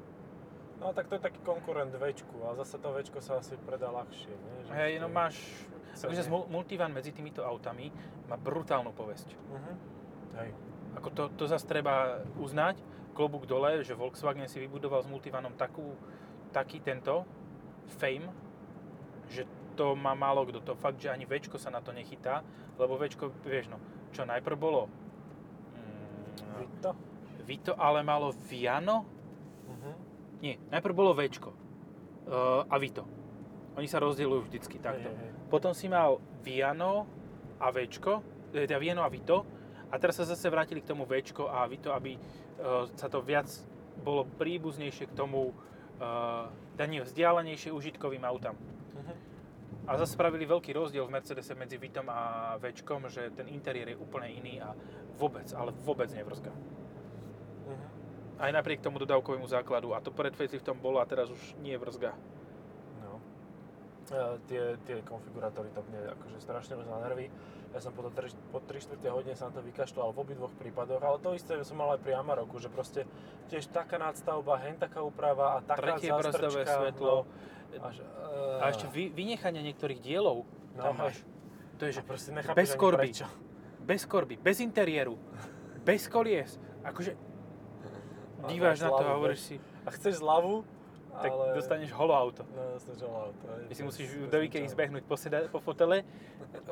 No 0.76 0.86
tak 0.92 1.06
to 1.06 1.16
je 1.16 1.22
taký 1.22 1.40
konkurent 1.46 1.94
Včku, 1.94 2.42
a 2.46 2.58
zase 2.58 2.82
to 2.82 2.90
Včko 2.92 3.22
sa 3.22 3.38
asi 3.38 3.54
predá 3.62 3.94
ľahšie, 3.94 4.34
nie? 4.34 4.56
Že 4.66 4.72
Hej, 4.74 4.92
no 4.98 5.08
máš... 5.08 5.38
Takže 5.96 6.28
multivan 6.52 6.92
medzi 6.92 7.16
týmito 7.16 7.40
autami 7.40 7.88
má 8.28 8.36
brutálnu 8.36 8.92
povesť. 8.92 9.32
Mhm. 9.32 9.72
Hej. 10.36 10.50
Ako 10.96 11.08
to, 11.12 11.24
to 11.36 11.44
zase 11.46 11.64
treba 11.64 12.24
uznať, 12.36 12.80
klobúk 13.16 13.48
dole, 13.48 13.80
že 13.82 13.96
Volkswagen 13.96 14.46
si 14.46 14.60
vybudoval 14.60 15.02
s 15.02 15.08
multivanom 15.08 15.56
takú, 15.56 15.96
taký 16.52 16.84
tento 16.84 17.24
fame, 17.96 18.28
že 19.32 19.48
to 19.74 19.96
má 19.96 20.12
málo 20.12 20.44
kto. 20.44 20.60
To 20.62 20.74
fakt, 20.76 21.00
že 21.00 21.08
ani 21.08 21.24
Včko 21.24 21.56
sa 21.56 21.72
na 21.72 21.80
to 21.80 21.96
nechytá, 21.96 22.44
lebo 22.76 23.00
Včko, 23.00 23.32
vieš 23.44 23.72
no, 23.72 23.80
čo 24.12 24.28
najprv 24.28 24.56
bolo 24.60 24.88
mm, 24.88 26.60
Vito? 26.60 26.92
Vito, 27.46 27.72
ale 27.80 28.04
malo 28.04 28.36
Viano, 28.52 29.08
Mhm. 29.66 29.92
nie, 30.46 30.56
najprv 30.70 30.94
bolo 30.94 31.18
Včko 31.18 31.50
uh, 31.50 32.62
a 32.70 32.76
Vito. 32.78 33.02
Oni 33.76 33.90
sa 33.90 33.98
rozdielujú 33.98 34.46
vždycky 34.46 34.78
takto. 34.78 35.10
Hej, 35.10 35.18
hej, 35.18 35.32
hej. 35.34 35.50
Potom 35.50 35.74
si 35.74 35.90
mal 35.90 36.22
Viano 36.46 37.08
a 37.60 37.72
Včko, 37.72 38.22
eh, 38.54 38.64
teda 38.64 38.78
Viano 38.78 39.02
a 39.02 39.10
Vito 39.10 39.44
a 39.92 39.96
teraz 40.02 40.18
sa 40.18 40.26
zase 40.26 40.50
vrátili 40.50 40.82
k 40.82 40.90
tomu 40.90 41.06
Včko 41.06 41.50
a 41.50 41.66
Vito, 41.70 41.94
aby 41.94 42.18
uh, 42.18 42.90
sa 42.98 43.10
to 43.10 43.22
viac 43.22 43.48
bolo 44.02 44.28
príbuznejšie 44.38 45.08
k 45.08 45.14
tomu 45.16 45.52
uh, 45.52 46.50
nie, 46.84 47.00
vzdialenejšie 47.00 47.72
užitkovým 47.72 48.24
autám. 48.28 48.56
Mhm. 48.96 49.14
A 49.86 49.92
zase 50.02 50.18
spravili 50.18 50.50
veľký 50.50 50.74
rozdiel 50.74 51.06
v 51.06 51.14
Mercedese 51.14 51.54
medzi 51.54 51.78
Vitom 51.78 52.10
a 52.10 52.56
Včkom, 52.58 53.06
že 53.08 53.30
ten 53.32 53.48
interiér 53.54 53.94
je 53.94 54.02
úplne 54.02 54.28
iný 54.34 54.60
a 54.60 54.74
vôbec, 55.16 55.46
ale 55.54 55.72
vôbec 55.86 56.10
nevrzga. 56.12 56.52
Mhm. 57.70 57.88
Aj 58.36 58.52
napriek 58.52 58.84
tomu 58.84 59.00
dodávkovému 59.00 59.48
základu. 59.48 59.96
A 59.96 60.04
to 60.04 60.12
pred 60.12 60.36
faceliftom 60.36 60.76
bolo 60.82 61.00
a 61.00 61.08
teraz 61.08 61.32
už 61.32 61.56
nie 61.64 61.78
vrzga. 61.80 62.12
No. 63.00 63.24
E, 64.12 64.20
tie, 64.52 64.64
tie 64.84 64.98
konfigurátory 65.08 65.72
to 65.72 65.80
mne 65.88 66.12
akože 66.20 66.38
strašne 66.44 66.76
na 66.84 67.00
nervy. 67.00 67.32
Ja 67.76 67.84
som 67.84 67.92
po, 67.92 68.08
to 68.08 68.12
tri, 68.16 68.32
po 68.56 68.64
3 68.64 68.88
čtvrte 68.88 69.08
hodine 69.12 69.36
sa 69.36 69.52
na 69.52 69.60
to 69.60 69.62
vykašľal 69.68 70.16
v 70.16 70.18
obidvoch 70.24 70.54
prípadoch, 70.56 71.04
ale 71.04 71.20
to 71.20 71.36
isté 71.36 71.60
som 71.68 71.76
mal 71.76 71.92
aj 71.92 72.00
pri 72.00 72.16
Amaroku, 72.16 72.56
že 72.56 72.72
proste 72.72 73.04
tiež 73.52 73.68
taká 73.68 74.00
nadstavba, 74.00 74.56
hen 74.64 74.80
taká 74.80 75.04
úprava 75.04 75.60
a 75.60 75.62
taká 75.62 76.00
Tretie 76.00 76.08
brzdové 76.08 76.64
zástrčka, 76.64 76.72
svetlo. 76.72 77.28
No, 77.76 77.84
až, 77.84 77.96
A 78.64 78.72
ešte 78.72 78.88
vy, 78.88 79.12
vynechanie 79.12 79.60
niektorých 79.60 80.00
dielov 80.00 80.48
No, 80.76 80.92
tam 80.92 80.94
máš. 81.04 81.24
To 81.80 81.84
je, 81.88 82.00
že 82.00 82.02
proste 82.04 82.32
bez 82.56 82.72
korby. 82.76 83.12
prečo. 83.12 83.28
bez 83.84 84.02
korby, 84.08 84.36
bez 84.40 84.64
interiéru, 84.64 85.20
bez 85.84 86.08
kolies. 86.08 86.56
Akože 86.84 87.16
díváš 88.48 88.88
na 88.88 88.90
to 88.92 89.04
a 89.04 89.12
hovoríš 89.20 89.42
si, 89.52 89.56
A 89.84 89.90
chceš 89.92 90.24
zľavu, 90.24 90.64
tak 91.18 91.30
ale... 91.30 91.54
dostaneš 91.54 91.92
holo 91.92 92.12
auto. 92.12 92.44
No, 92.50 92.74
dostaneš 92.74 93.02
auto. 93.04 93.52
hej, 93.52 93.68
Ty 93.68 93.74
si 93.74 93.84
musíš 93.84 94.12
to 94.12 94.28
do 94.28 94.40
Ikei 94.40 94.64
zbehnúť 94.64 95.04
po, 95.04 95.16
seda, 95.16 95.48
po 95.48 95.60
fotele, 95.60 96.04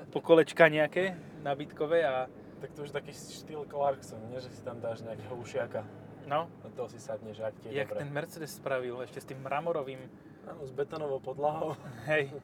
po 0.09 0.19
kolečka 0.19 0.67
nejaké 0.67 1.15
nabytkové 1.41 2.01
a 2.01 2.27
Tak 2.59 2.71
to 2.71 2.81
už 2.81 2.91
taký 2.91 3.11
štýl 3.11 3.65
Clarkson, 3.65 4.19
nie 4.27 4.39
že 4.39 4.47
si 4.47 4.63
tam 4.63 4.79
dáš 4.79 5.01
nejakého 5.01 5.35
ušiaka. 5.35 5.83
no, 6.23 6.47
Na 6.63 6.69
toho 6.71 6.87
si 6.87 6.95
sadneš, 6.95 7.39
ak 7.39 7.59
ti 7.59 7.67
je 7.67 7.75
jak 7.75 7.87
dobre. 7.87 7.99
ten 7.99 8.09
Mercedes 8.09 8.53
spravil 8.53 9.01
ešte 9.01 9.19
s 9.19 9.25
tým 9.27 9.39
mramorovým, 9.39 9.99
Áno, 10.43 10.63
s 10.63 10.71
betónovou 10.71 11.19
podlahou. 11.19 11.75
hej, 12.05 12.31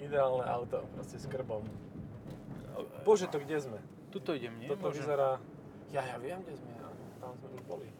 Ideálne 0.00 0.44
auto, 0.44 0.84
proste 0.92 1.16
s 1.16 1.24
krbom. 1.24 1.64
Bože, 3.04 3.26
to 3.26 3.38
kde 3.38 3.60
sme? 3.60 3.78
tuto 4.08 4.30
idem, 4.30 4.54
nie? 4.56 4.70
Toto 4.70 4.88
Možno. 4.88 5.02
vyzerá... 5.02 5.42
Ja, 5.90 6.06
ja 6.06 6.16
viem, 6.16 6.38
kde 6.46 6.54
sme. 6.54 6.70
Tam 7.18 7.34
sme 7.34 7.50
už 7.50 7.60
boli. 7.66 7.90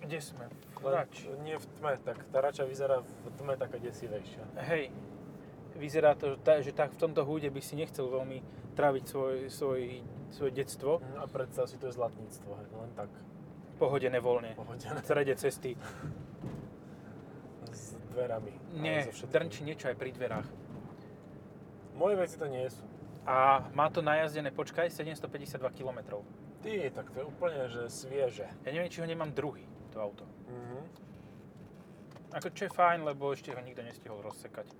Kde 0.00 0.16
sme? 0.16 0.48
Rač. 0.80 1.28
nie 1.44 1.56
v 1.60 1.66
tme, 1.76 1.92
tak 2.00 2.24
tá 2.32 2.38
rača 2.40 2.64
vyzerá 2.64 3.04
v 3.04 3.28
tme 3.36 3.54
taká 3.60 3.76
desivejšia. 3.76 4.44
Hej, 4.64 4.88
vyzerá 5.76 6.16
to, 6.16 6.40
že 6.40 6.72
tak 6.72 6.96
v 6.96 7.00
tomto 7.00 7.24
húde 7.24 7.52
by 7.52 7.60
si 7.60 7.76
nechcel 7.76 8.08
veľmi 8.08 8.40
tráviť 8.76 9.04
svoj, 9.04 9.36
svoj, 9.52 9.80
svoje 10.32 10.52
detstvo 10.54 11.04
A 11.20 11.26
predstav 11.28 11.68
si, 11.68 11.76
to 11.76 11.88
je 11.88 11.96
zlatníctvo, 11.96 12.50
hej, 12.56 12.68
len 12.72 12.90
tak 12.96 13.10
pohodené 13.80 14.20
voľne. 14.20 14.52
pohodené 14.56 15.00
V 15.00 15.04
strede 15.04 15.34
cesty. 15.36 15.72
s 17.72 17.96
dverami. 18.12 18.52
Nie, 18.76 19.08
so 19.12 19.24
drnčí 19.24 19.64
niečo 19.64 19.88
aj 19.88 19.96
pri 19.96 20.10
dverách. 20.12 20.48
Moje 21.96 22.14
veci 22.16 22.36
to 22.36 22.48
nie 22.48 22.64
sú. 22.68 22.84
A 23.28 23.68
má 23.76 23.92
to 23.92 24.00
najazdené, 24.00 24.50
počkaj, 24.50 24.88
752 24.88 25.60
km. 25.76 26.24
Ty, 26.64 26.92
tak 26.92 27.12
to 27.12 27.20
je 27.20 27.26
úplne, 27.28 27.68
že 27.68 27.88
svieže. 27.88 28.48
Ja 28.64 28.70
neviem, 28.72 28.92
či 28.92 29.00
ho 29.00 29.08
nemám 29.08 29.32
druhý, 29.32 29.64
to 29.90 29.98
auto. 29.98 30.24
Mhm. 30.46 30.78
Ako 32.30 32.48
čo 32.54 32.70
je 32.70 32.70
fajn, 32.70 33.02
lebo 33.02 33.34
ešte 33.34 33.50
ho 33.50 33.58
nikto 33.58 33.82
nestihol 33.82 34.22
rozsekať. 34.22 34.70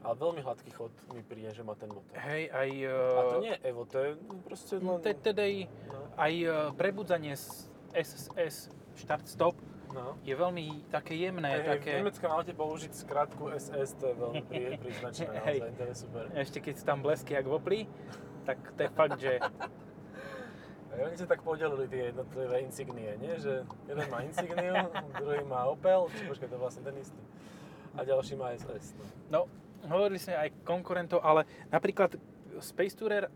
Ale 0.00 0.16
veľmi 0.16 0.40
hladký 0.40 0.70
chod 0.72 0.94
mi 1.12 1.20
príde, 1.20 1.52
že 1.52 1.60
má 1.60 1.76
ten 1.76 1.92
motor. 1.92 2.16
Hej, 2.16 2.48
aj... 2.48 2.70
A 2.88 3.20
to 3.28 3.36
nie 3.44 3.52
je 3.52 3.58
Evo, 3.68 3.82
to 3.84 3.98
je 4.00 4.10
proste 4.48 4.74
len... 4.80 4.96
TDI, 4.96 5.68
No, 5.92 5.98
aj 6.16 6.32
e, 6.40 6.48
prebudzanie 6.72 7.36
z 7.36 7.68
SSS, 7.92 8.72
start-stop, 8.96 9.60
no. 9.92 10.16
je 10.24 10.32
veľmi 10.32 10.88
také 10.88 11.20
jemné, 11.20 11.60
hej, 11.60 11.68
také... 11.76 11.90
V 12.00 12.06
nemeckom 12.06 12.30
aute 12.32 12.54
použiť 12.56 12.92
skratku 12.96 13.52
SS, 13.52 14.00
to 14.00 14.04
je 14.08 14.14
veľmi 14.16 14.42
prí, 14.48 14.62
príznačné, 14.80 15.36
Hej. 15.52 15.58
naozaj, 15.60 15.72
to 15.76 15.84
je 15.84 15.94
super. 15.98 16.24
Ešte 16.32 16.58
keď 16.64 16.74
sú 16.80 16.84
tam 16.88 16.98
blesky 17.04 17.36
jak 17.36 17.44
v 17.44 17.52
Opli, 17.52 17.80
tak 18.48 18.56
to 18.72 18.80
je 18.80 18.90
fakt, 18.94 19.18
že... 19.20 19.36
Oni 21.00 21.16
sa 21.16 21.24
tak 21.24 21.40
podelili 21.40 21.88
tie 21.88 22.12
jednotlivé 22.12 22.60
insignie, 22.60 23.16
nie? 23.16 23.32
Že 23.40 23.64
jeden 23.88 24.06
má 24.12 24.20
insigniu, 24.20 24.76
druhý 25.20 25.40
má 25.48 25.64
Opel, 25.64 26.12
či 26.12 26.28
počkaj, 26.28 26.48
to 26.52 26.56
je 26.56 26.60
vlastne 26.60 26.82
ten 26.84 26.96
istý. 27.00 27.22
A 27.96 28.04
ďalší 28.04 28.36
má 28.36 28.52
SS. 28.52 28.92
No. 29.32 29.48
No, 29.80 29.88
hovorili 29.88 30.20
sme 30.20 30.36
aj 30.36 30.60
konkurentov, 30.62 31.24
ale 31.24 31.48
napríklad 31.72 32.20
Space 32.60 32.92
Tourer 32.92 33.32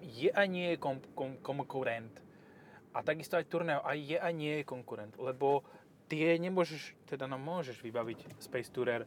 je 0.00 0.30
a 0.30 0.42
nie 0.46 0.74
je 0.74 0.76
kom, 0.78 1.02
kom, 1.18 1.34
konkurent. 1.42 2.14
A 2.94 3.02
takisto 3.02 3.34
aj 3.34 3.50
Tourneo 3.50 3.82
aj 3.82 3.98
je 3.98 4.18
a 4.22 4.30
nie 4.30 4.62
je 4.62 4.64
konkurent, 4.64 5.10
lebo 5.18 5.66
tie 6.06 6.38
nemôžeš, 6.38 6.94
teda 7.10 7.26
no 7.26 7.42
môžeš 7.42 7.82
vybaviť 7.82 8.38
Space 8.38 8.70
Tourer 8.70 9.02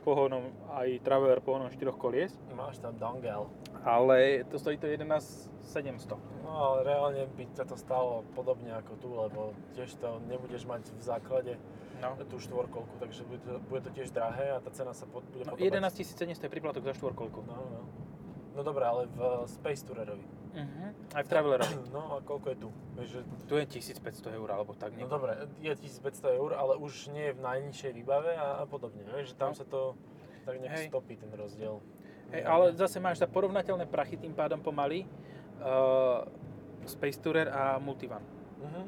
pohonom 0.00 0.48
aj 0.72 1.00
Traveler 1.00 1.38
pohonom 1.38 1.68
4 1.68 1.78
kolies, 1.94 2.32
Máš 2.50 2.78
tam 2.78 2.96
dongle. 2.96 3.46
ale 3.84 4.44
to 4.46 4.58
stojí 4.58 4.78
to 4.78 4.86
11 4.86 5.50
700. 5.68 6.16
No 6.44 6.80
reálne 6.80 7.28
by 7.28 7.44
ťa 7.52 7.64
to 7.64 7.76
stalo 7.76 8.24
podobne 8.32 8.72
ako 8.72 8.92
tu, 8.96 9.08
lebo 9.12 9.40
tiež 9.76 10.00
to 10.00 10.16
nebudeš 10.24 10.64
mať 10.64 10.88
v 10.88 11.02
základe 11.02 11.52
No. 11.98 12.14
tú 12.24 12.38
štvorkolku, 12.38 12.94
takže 13.02 13.26
bude 13.26 13.42
to, 13.42 13.58
bude 13.66 13.82
to 13.82 13.90
tiež 13.90 14.14
drahé 14.14 14.54
a 14.54 14.62
tá 14.62 14.70
cena 14.70 14.94
sa 14.94 15.02
pod, 15.04 15.26
bude 15.28 15.42
No, 15.44 15.58
podobať. 15.58 15.82
11 15.82 16.06
700 16.06 16.46
je 16.46 16.48
príplatok 16.48 16.86
za 16.86 16.94
štvorkolku. 16.94 17.42
No, 17.42 17.58
no. 17.58 17.80
No 18.54 18.60
dobré, 18.62 18.86
ale 18.86 19.10
v 19.10 19.18
Space 19.50 19.82
Tourerovi. 19.82 20.22
Uh-huh. 20.48 20.90
Aj 21.12 21.22
v 21.22 21.28
Travelerovi. 21.28 21.74
No 21.94 22.14
a 22.14 22.20
koľko 22.20 22.46
je 22.50 22.58
tu? 22.58 22.68
Vieš, 22.94 23.08
že, 23.10 23.20
Tu 23.44 23.54
je 23.54 23.64
1500 23.94 24.32
eur, 24.34 24.48
alebo 24.48 24.72
tak 24.72 24.92
no 24.92 25.04
nejako. 25.04 25.12
dobre, 25.12 25.32
je 25.58 25.72
1500 25.74 26.34
eur, 26.34 26.50
ale 26.52 26.76
už 26.76 27.10
nie 27.10 27.28
je 27.28 27.34
v 27.34 27.40
najnižšej 27.40 27.92
výbave 27.94 28.32
a, 28.32 28.60
a 28.60 28.64
podobne. 28.64 29.04
Vieš, 29.04 29.32
že 29.32 29.36
tam 29.36 29.52
No. 29.52 29.56
sa 29.56 29.64
to 29.64 29.94
tak 30.44 30.56
nejak 30.56 30.72
Hej. 30.74 30.86
stopí 30.88 31.14
ten 31.14 31.28
rozdiel. 31.30 31.80
Hej, 32.28 32.42
ale 32.44 32.72
zase 32.72 32.96
máš 32.98 33.18
za 33.18 33.26
porovnateľné 33.26 33.84
prachy 33.84 34.16
tým 34.16 34.32
pádom 34.32 34.58
pomaly 34.58 35.04
uh, 35.58 36.24
Space 36.84 37.16
Tourer 37.16 37.48
a 37.48 37.76
Multivan. 37.76 38.20
Mhm. 38.60 38.82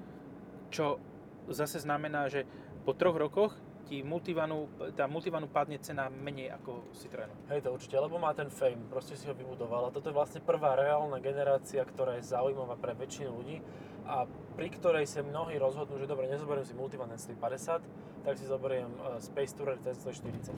Čo 0.69 1.01
zase 1.49 1.81
znamená, 1.81 2.29
že 2.29 2.45
po 2.83 2.93
troch 2.93 3.17
rokoch 3.17 3.53
ti 3.91 4.07
Multivanu, 4.07 4.71
tá 4.95 5.11
Multivanu 5.11 5.51
padne 5.51 5.83
cena 5.83 6.07
menej 6.07 6.55
ako 6.55 6.95
Citroenu. 6.95 7.35
Hej, 7.51 7.67
to 7.67 7.75
určite, 7.75 7.99
lebo 7.99 8.23
má 8.23 8.31
ten 8.31 8.47
fame, 8.47 8.87
proste 8.87 9.19
si 9.19 9.27
ho 9.27 9.35
vybudoval 9.35 9.91
a 9.91 9.91
toto 9.91 10.09
je 10.09 10.15
vlastne 10.15 10.39
prvá 10.39 10.79
reálna 10.79 11.19
generácia, 11.19 11.83
ktorá 11.83 12.15
je 12.23 12.31
zaujímavá 12.31 12.79
pre 12.79 12.95
väčšinu 12.95 13.35
ľudí 13.35 13.59
a 14.07 14.31
pri 14.55 14.71
ktorej 14.71 15.11
sa 15.11 15.27
mnohí 15.27 15.59
rozhodnú, 15.59 15.99
že 15.99 16.07
dobre, 16.07 16.31
nezoberiem 16.31 16.63
si 16.63 16.79
Multivan 16.79 17.11
S50, 17.11 17.83
tak 18.23 18.35
si 18.39 18.47
zoberiem 18.47 18.95
uh, 19.03 19.19
Space 19.19 19.59
Tourer 19.59 19.83
T140. 19.83 20.55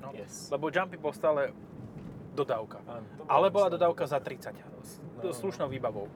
No. 0.00 0.16
Yes. 0.16 0.48
Lebo 0.48 0.72
Jumpy 0.72 0.96
bol 0.96 1.12
stále 1.12 1.52
dodávka. 2.32 2.80
Áno, 2.88 3.04
Ale 3.28 3.52
bola 3.52 3.68
dodávka 3.68 4.08
za 4.08 4.16
30. 4.16 4.56
S 4.82 4.98
No, 5.22 5.30
no. 5.30 5.36
slušnou 5.36 5.68
výbavou. 5.68 6.08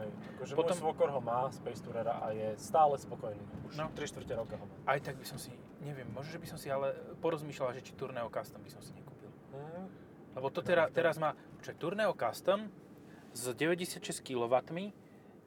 Hej, 0.00 0.10
akože 0.36 0.52
Potom- 0.56 0.72
môj 0.72 0.80
svokor 0.80 1.08
ho 1.12 1.20
má, 1.20 1.44
Space 1.52 1.84
Tourera 1.84 2.16
a 2.18 2.32
je 2.32 2.56
stále 2.56 2.96
spokojný. 2.96 3.44
Už 3.68 3.76
No. 3.76 3.92
3 3.92 4.08
čtvrte 4.08 4.32
roka 4.32 4.56
ho 4.56 4.64
má. 4.64 4.74
Aj 4.88 4.96
tak 4.98 5.20
by 5.20 5.26
som 5.28 5.36
si, 5.36 5.52
neviem, 5.78 6.08
možno, 6.08 6.32
že 6.32 6.40
by 6.40 6.46
som 6.48 6.58
si 6.58 6.72
ale 6.72 6.96
porozmýšľal, 7.20 7.76
že 7.76 7.84
či 7.84 7.92
Tourneo 7.92 8.32
Custom 8.32 8.64
by 8.64 8.70
som 8.72 8.80
si 8.80 8.96
nekúpil. 8.96 9.28
Hm, 9.52 9.86
Lebo 10.30 10.48
to 10.48 10.62
teraz, 10.62 10.88
teraz 10.90 11.18
má, 11.18 11.34
čo 11.60 11.76
Tourneo 11.76 12.14
Custom 12.14 12.70
s 13.30 13.50
96 13.52 14.22
kW 14.22 14.54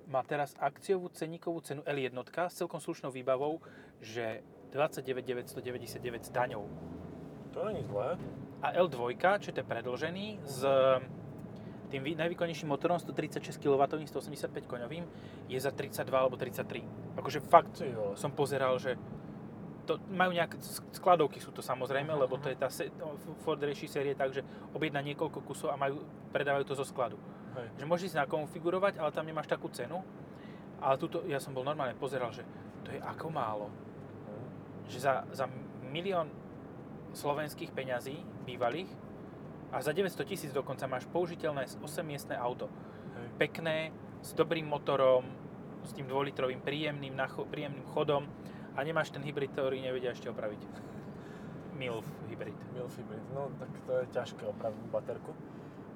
má 0.05 0.19
teraz 0.27 0.51
akciovú 0.59 1.07
ceníkovú 1.09 1.63
cenu 1.63 1.81
L1 1.87 2.11
s 2.51 2.59
celkom 2.59 2.77
slušnou 2.77 3.09
výbavou, 3.09 3.63
že 4.03 4.43
29 4.75 5.23
999 5.23 6.27
s 6.27 6.29
daňou. 6.29 6.67
to 7.53 7.63
není 7.65 7.83
zlé. 7.85 8.17
A 8.61 8.73
L2, 8.73 9.13
čo 9.39 9.51
je 9.53 9.63
predlžený, 9.63 10.39
s 10.43 10.65
tým 11.93 12.01
vý- 12.01 12.17
najvýkonnejším 12.17 12.65
motorom 12.65 12.97
136 12.97 13.61
kW, 13.61 13.85
185 14.09 14.65
koňovým, 14.65 15.05
je 15.45 15.59
za 15.61 15.69
32 15.69 16.09
alebo 16.09 16.33
33. 16.33 16.81
Akože 17.13 17.39
fakt 17.45 17.85
som 18.17 18.33
pozeral, 18.33 18.81
že 18.81 18.97
to 19.83 19.99
majú 20.09 20.31
nejaké 20.31 20.57
skladovky 20.95 21.43
sú 21.43 21.51
to 21.51 21.59
samozrejme, 21.59 22.09
Mhm, 22.09 22.19
lebo 22.23 22.39
to 22.39 22.47
je 22.49 22.55
tá 22.55 22.71
se, 22.71 22.87
Ford 23.43 23.59
rieši 23.59 23.85
série 23.85 24.15
tak, 24.15 24.31
že 24.33 24.41
objedná 24.71 25.03
niekoľko 25.03 25.43
kusov 25.43 25.69
a 25.69 25.77
majú, 25.77 26.01
predávajú 26.31 26.65
to 26.65 26.79
zo 26.79 26.87
skladu. 26.87 27.19
Hej. 27.53 27.83
Že 27.83 27.85
môžeš 27.85 28.09
si 28.09 28.17
nakonfigurovať, 28.17 28.97
ale 28.97 29.11
tam 29.11 29.27
nemáš 29.27 29.51
takú 29.51 29.67
cenu. 29.69 30.01
Ale 30.79 30.95
tuto, 30.97 31.21
ja 31.27 31.37
som 31.37 31.51
bol 31.51 31.67
normálne 31.67 31.99
pozeral, 31.99 32.31
že 32.31 32.47
to 32.87 32.95
je 32.95 32.99
ako 33.03 33.27
málo. 33.27 33.67
Hm. 33.67 34.47
Že 34.87 34.97
za, 35.03 35.13
za 35.35 35.45
milión 35.83 36.31
slovenských 37.13 37.75
peňazí 37.75 38.17
bývalých 38.47 38.89
a 39.73 39.81
za 39.81 39.89
900 39.89 40.21
tisíc 40.29 40.51
dokonca 40.53 40.85
máš 40.85 41.09
použiteľné 41.09 41.65
8-miestne 41.81 42.37
auto. 42.37 42.69
Hej. 42.69 43.27
Pekné, 43.41 43.89
s 44.21 44.37
dobrým 44.37 44.69
motorom, 44.69 45.25
s 45.81 45.91
tým 45.97 46.05
dvojlitrovým 46.05 46.61
príjemným, 46.61 47.17
nacho- 47.17 47.49
príjemným 47.49 47.83
chodom 47.91 48.29
a 48.77 48.79
nemáš 48.85 49.09
ten 49.09 49.25
hybrid, 49.25 49.51
ktorý 49.51 49.81
nevedia 49.81 50.13
ešte 50.13 50.29
opraviť. 50.29 50.61
MILF 51.79 52.05
hybrid. 52.29 52.57
Milf 52.77 52.93
hybrid, 53.01 53.25
no 53.33 53.49
tak 53.57 53.73
to 53.89 53.91
je 53.97 54.05
ťažké 54.13 54.45
opraviť 54.45 54.83
baterku. 54.93 55.33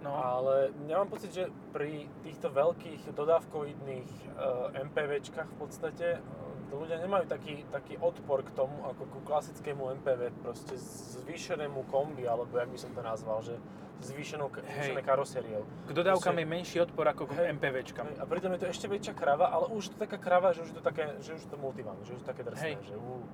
No, 0.01 0.13
Ale 0.13 0.69
ja 0.86 1.01
mám 1.01 1.10
pocit, 1.10 1.34
že 1.34 1.50
pri 1.74 2.05
týchto 2.22 2.53
veľkých 2.53 3.17
dodávkoidných 3.17 4.10
uh, 4.29 4.69
MPVčkách 4.89 5.50
v 5.50 5.57
podstate 5.57 6.22
uh, 6.71 6.79
ľudia 6.83 7.00
nemajú 7.00 7.25
taký, 7.31 7.63
taký 7.71 7.95
odpor 7.97 8.43
k 8.43 8.51
tomu, 8.51 8.75
ako 8.83 9.03
ku 9.07 9.19
klasickému 9.24 9.95
MPV, 10.03 10.36
proste 10.43 10.75
zvýšenému 11.24 11.88
kombi, 11.88 12.27
alebo 12.27 12.51
jak 12.57 12.67
by 12.67 12.79
som 12.79 12.91
to 12.91 13.01
nazval, 13.01 13.39
že 13.41 13.55
zvýšenou, 13.97 14.53
zvýšené 14.53 15.01
karosériou. 15.01 15.65
k 15.89 15.91
dodávkam 15.91 16.38
je 16.38 16.45
menší 16.45 16.77
odpor 16.86 17.09
ako 17.09 17.25
k 17.25 17.31
Hej. 17.33 17.57
MPVčkam. 17.57 18.05
Hej, 18.13 18.21
A 18.21 18.24
pritom 18.29 18.53
je 18.53 18.62
to 18.62 18.67
ešte 18.69 18.86
väčšia 18.86 19.17
krava, 19.17 19.50
ale 19.50 19.74
už 19.74 19.89
je 19.89 19.91
to 19.95 20.05
taká 20.05 20.17
krava, 20.21 20.53
že 20.53 20.62
už 20.62 20.69
je 20.69 20.77
to 20.77 20.86
také, 20.86 21.17
že 21.17 21.33
už 21.33 21.43
to 21.50 21.57
multivan, 21.57 21.97
že 22.05 22.13
už 22.13 22.21
to 22.21 22.29
také 22.29 22.45
drsné, 22.45 22.77
Hej. 22.77 22.93
že 22.93 22.95
ú, 23.00 23.25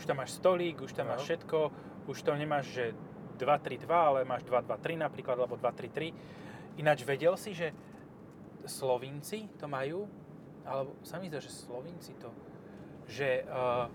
Už 0.00 0.08
tam 0.08 0.16
máš 0.16 0.40
stolík, 0.40 0.80
už 0.80 0.96
tam 0.96 1.12
No. 1.12 1.12
máš 1.12 1.28
všetko, 1.28 1.58
už 2.08 2.18
to 2.24 2.32
nemáš, 2.32 2.72
že 2.72 2.96
2-3-2, 3.36 3.84
ale 3.92 4.24
máš 4.24 4.40
2-2-3 4.48 4.96
napríklad, 4.96 5.36
alebo 5.36 5.60
2-3-3. 5.60 6.80
Ináč 6.80 7.04
vedel 7.04 7.36
si, 7.36 7.52
že 7.52 7.76
Slovinci 8.64 9.48
to 9.60 9.68
majú, 9.68 10.08
alebo 10.64 10.96
sa 11.04 11.20
mi 11.20 11.28
zdá, 11.28 11.40
že 11.40 11.52
Slovinci 11.52 12.16
to, 12.16 12.32
že 13.10 13.42
uh, 13.44 13.90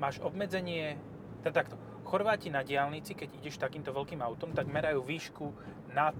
máš 0.00 0.16
obmedzenie, 0.24 0.96
teda 1.44 1.64
takto, 1.64 1.76
Chorváti 2.10 2.50
na 2.50 2.66
diálnici, 2.66 3.14
keď 3.14 3.38
ideš 3.38 3.60
takýmto 3.60 3.94
veľkým 3.94 4.18
autom, 4.18 4.50
tak 4.50 4.66
merajú 4.66 5.04
výšku 5.06 5.46
nad 5.94 6.16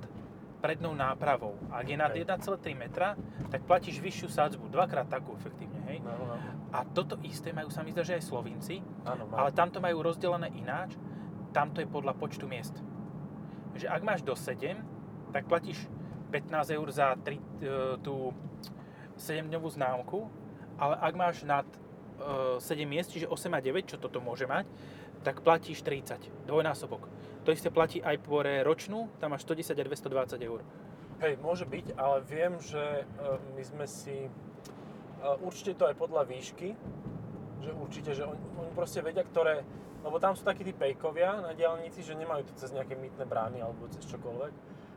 prednou 0.61 0.93
nápravou. 0.93 1.57
Ak 1.73 1.89
je 1.89 1.97
nad 1.97 2.13
Hej. 2.13 2.29
1,3 2.29 2.77
metra, 2.77 3.19
tak 3.49 3.65
platíš 3.65 3.99
vyššiu 3.99 4.29
sadzbu, 4.29 4.71
dvakrát 4.71 5.09
takú 5.09 5.35
efektívne, 5.35 5.83
hej? 5.89 5.99
no, 6.05 6.15
no, 6.15 6.37
A 6.71 6.85
toto 6.85 7.17
isté 7.25 7.51
majú 7.51 7.73
sa 7.73 7.83
mi 7.83 7.91
zdá, 7.91 8.05
že 8.05 8.21
aj 8.21 8.29
Slovinci, 8.29 8.85
áno, 9.03 9.27
má. 9.27 9.43
ale 9.43 9.51
tamto 9.57 9.81
majú 9.83 10.05
rozdelené 10.05 10.53
ináč, 10.55 10.95
tamto 11.51 11.83
je 11.83 11.89
podľa 11.89 12.15
počtu 12.15 12.47
miest. 12.47 12.77
Že 13.75 13.91
ak 13.91 14.03
máš 14.05 14.21
do 14.23 14.37
7, 14.37 14.79
tak 15.33 15.49
platíš 15.49 15.89
15 16.31 16.77
eur 16.77 16.87
za 16.93 17.19
tri, 17.19 17.43
e, 17.59 17.99
tú 18.05 18.31
7-dňovú 19.19 19.69
známku, 19.75 20.29
ale 20.79 20.95
ak 21.03 21.15
máš 21.19 21.43
nad 21.43 21.67
7 22.61 22.87
miest, 22.87 23.13
čiže 23.13 23.27
8 23.27 23.57
a 23.57 23.61
9, 23.61 23.91
čo 23.91 23.97
toto 23.97 24.21
môže 24.21 24.45
mať, 24.45 24.69
tak 25.25 25.45
platíš 25.45 25.85
30, 25.85 26.49
dvojnásobok. 26.49 27.09
To 27.45 27.53
isté 27.53 27.73
platí 27.73 28.01
aj 28.01 28.21
pre 28.21 28.61
ročnú, 28.65 29.09
tam 29.21 29.33
máš 29.33 29.49
110 29.49 29.77
a 29.77 29.85
220 29.85 30.41
eur. 30.45 30.61
Hej, 31.21 31.37
môže 31.45 31.69
byť, 31.69 32.01
ale 32.01 32.25
viem, 32.25 32.57
že 32.61 32.81
e, 32.81 33.05
my 33.57 33.63
sme 33.65 33.85
si... 33.85 34.25
e, 34.25 34.31
Určite 35.45 35.77
to 35.77 35.85
aj 35.85 35.97
podľa 36.01 36.25
výšky, 36.25 36.73
že 37.61 37.71
určite, 37.77 38.11
že 38.17 38.25
oni, 38.25 38.41
oni 38.57 38.73
proste 38.73 39.05
vedia, 39.05 39.25
ktoré... 39.25 39.61
Lebo 40.01 40.17
tam 40.17 40.33
sú 40.33 40.49
takí 40.49 40.65
tí 40.65 40.73
pejkovia 40.73 41.45
na 41.45 41.53
diálnici, 41.53 42.01
že 42.01 42.17
nemajú 42.17 42.49
to 42.49 42.57
cez 42.57 42.73
nejaké 42.73 42.97
mytné 42.97 43.29
brány 43.29 43.61
alebo 43.61 43.85
cez 43.93 44.01
čokoľvek. 44.09 44.53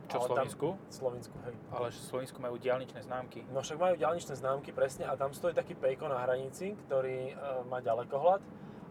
Čo 0.08 0.18
v 0.18 0.20
tam- 0.20 0.28
Slovensku? 0.28 0.66
V 0.76 0.92
Slovensku, 0.92 1.36
hej. 1.48 1.54
Ale 1.72 1.86
v 1.90 1.96
Slovensku 1.96 2.38
majú 2.40 2.56
diálničné 2.60 3.00
známky. 3.02 3.42
No 3.50 3.64
však 3.64 3.78
majú 3.80 3.94
diálničné 3.96 4.34
známky, 4.36 4.70
presne, 4.70 5.08
a 5.08 5.16
tam 5.16 5.32
stojí 5.32 5.56
taký 5.56 5.74
pejko 5.74 6.08
na 6.08 6.20
hranici, 6.22 6.76
ktorý 6.86 7.30
e, 7.30 7.34
má 7.68 7.80
ďalekohľad 7.80 8.40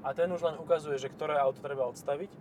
a 0.04 0.10
ten 0.12 0.28
už 0.28 0.42
len 0.44 0.56
ukazuje, 0.60 1.00
že 1.00 1.08
ktoré 1.08 1.40
auto 1.40 1.64
treba 1.64 1.88
odstaviť 1.88 2.32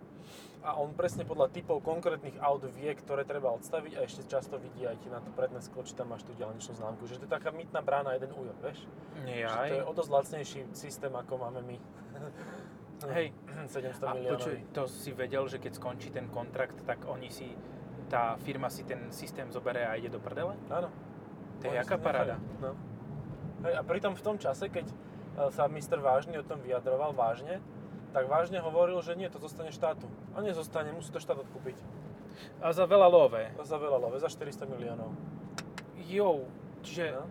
a 0.63 0.79
on 0.79 0.95
presne 0.95 1.27
podľa 1.27 1.51
typov 1.51 1.83
konkrétnych 1.83 2.39
aut 2.39 2.63
vie, 2.71 2.91
ktoré 2.95 3.27
treba 3.27 3.51
odstaviť 3.51 3.99
a 3.99 4.07
ešte 4.07 4.23
často 4.31 4.63
vidí 4.63 4.87
aj 4.87 4.95
ti 5.03 5.11
na 5.11 5.19
to 5.19 5.35
predné 5.35 5.59
sklo, 5.59 5.83
či 5.83 5.99
tam 5.99 6.15
máš 6.15 6.23
tú 6.23 6.31
diálničnú 6.39 6.79
známku. 6.79 7.03
Že 7.11 7.23
to 7.23 7.27
je 7.27 7.33
taká 7.35 7.51
mytná 7.51 7.83
brána 7.83 8.15
jeden 8.15 8.31
újor, 8.31 8.55
vieš? 8.63 8.87
Nie, 9.27 9.51
Že 9.51 9.59
to 9.59 9.75
je 9.75 9.85
o 9.85 9.93
dosť 9.93 10.11
lacnejší 10.11 10.61
systém, 10.71 11.11
ako 11.11 11.33
máme 11.43 11.61
my. 11.67 11.77
Hej. 13.11 13.35
700 13.75 14.07
A 14.07 14.15
miliónov. 14.15 14.47
to 14.71 14.83
si 14.87 15.11
vedel, 15.11 15.51
že 15.51 15.59
keď 15.59 15.73
skončí 15.83 16.15
ten 16.15 16.31
kontrakt, 16.31 16.79
tak 16.87 17.03
oni 17.11 17.27
si, 17.27 17.51
tá 18.13 18.37
firma 18.45 18.69
si 18.69 18.85
ten 18.85 19.09
systém 19.09 19.49
zoberie 19.49 19.89
a 19.89 19.97
ide 19.97 20.13
do 20.13 20.21
prdele? 20.21 20.53
Áno. 20.69 20.93
To 21.65 21.65
je 21.65 21.81
jaká 21.81 21.97
paráda. 21.97 22.37
No. 22.61 22.77
A 23.65 23.81
pritom 23.81 24.13
v 24.13 24.21
tom 24.21 24.37
čase, 24.37 24.69
keď 24.69 24.85
e, 24.85 24.95
sa 25.49 25.65
Mr. 25.65 25.97
Vážny 25.97 26.37
o 26.37 26.45
tom 26.45 26.61
vyjadroval 26.61 27.17
vážne, 27.17 27.65
tak 28.13 28.29
vážne 28.29 28.61
hovoril, 28.61 29.01
že 29.01 29.17
nie, 29.17 29.33
to 29.33 29.41
zostane 29.41 29.73
štátu. 29.73 30.05
A 30.37 30.45
nezostane, 30.45 30.93
musí 30.93 31.09
to 31.09 31.17
štát 31.17 31.41
odkúpiť. 31.41 31.81
A 32.61 32.77
za 32.77 32.85
veľa 32.85 33.09
lové. 33.09 33.49
Za 33.65 33.81
veľa 33.81 33.97
love, 33.97 34.21
za 34.21 34.29
400 34.29 34.69
miliónov. 34.69 35.17
Jo, 36.05 36.45
čiže 36.85 37.17
No. 37.17 37.25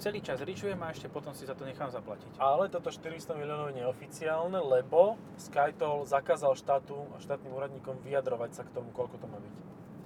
celý 0.00 0.24
čas 0.24 0.40
ričujem 0.40 0.78
a 0.80 0.94
ešte 0.94 1.10
potom 1.12 1.34
si 1.36 1.44
za 1.44 1.52
to 1.52 1.68
nechám 1.68 1.90
zaplatiť. 1.92 2.40
Ale 2.40 2.72
toto 2.72 2.88
400 2.88 3.36
miliónov 3.36 3.74
je 3.74 3.84
neoficiálne, 3.84 4.56
lebo 4.62 5.20
SkyToll 5.36 6.08
zakázal 6.08 6.56
štátu 6.56 6.96
a 7.12 7.20
štátnym 7.20 7.52
úradníkom 7.52 8.00
vyjadrovať 8.00 8.50
sa 8.56 8.62
k 8.64 8.72
tomu, 8.72 8.88
koľko 8.94 9.20
to 9.20 9.26
má 9.28 9.36
byť. 9.42 9.56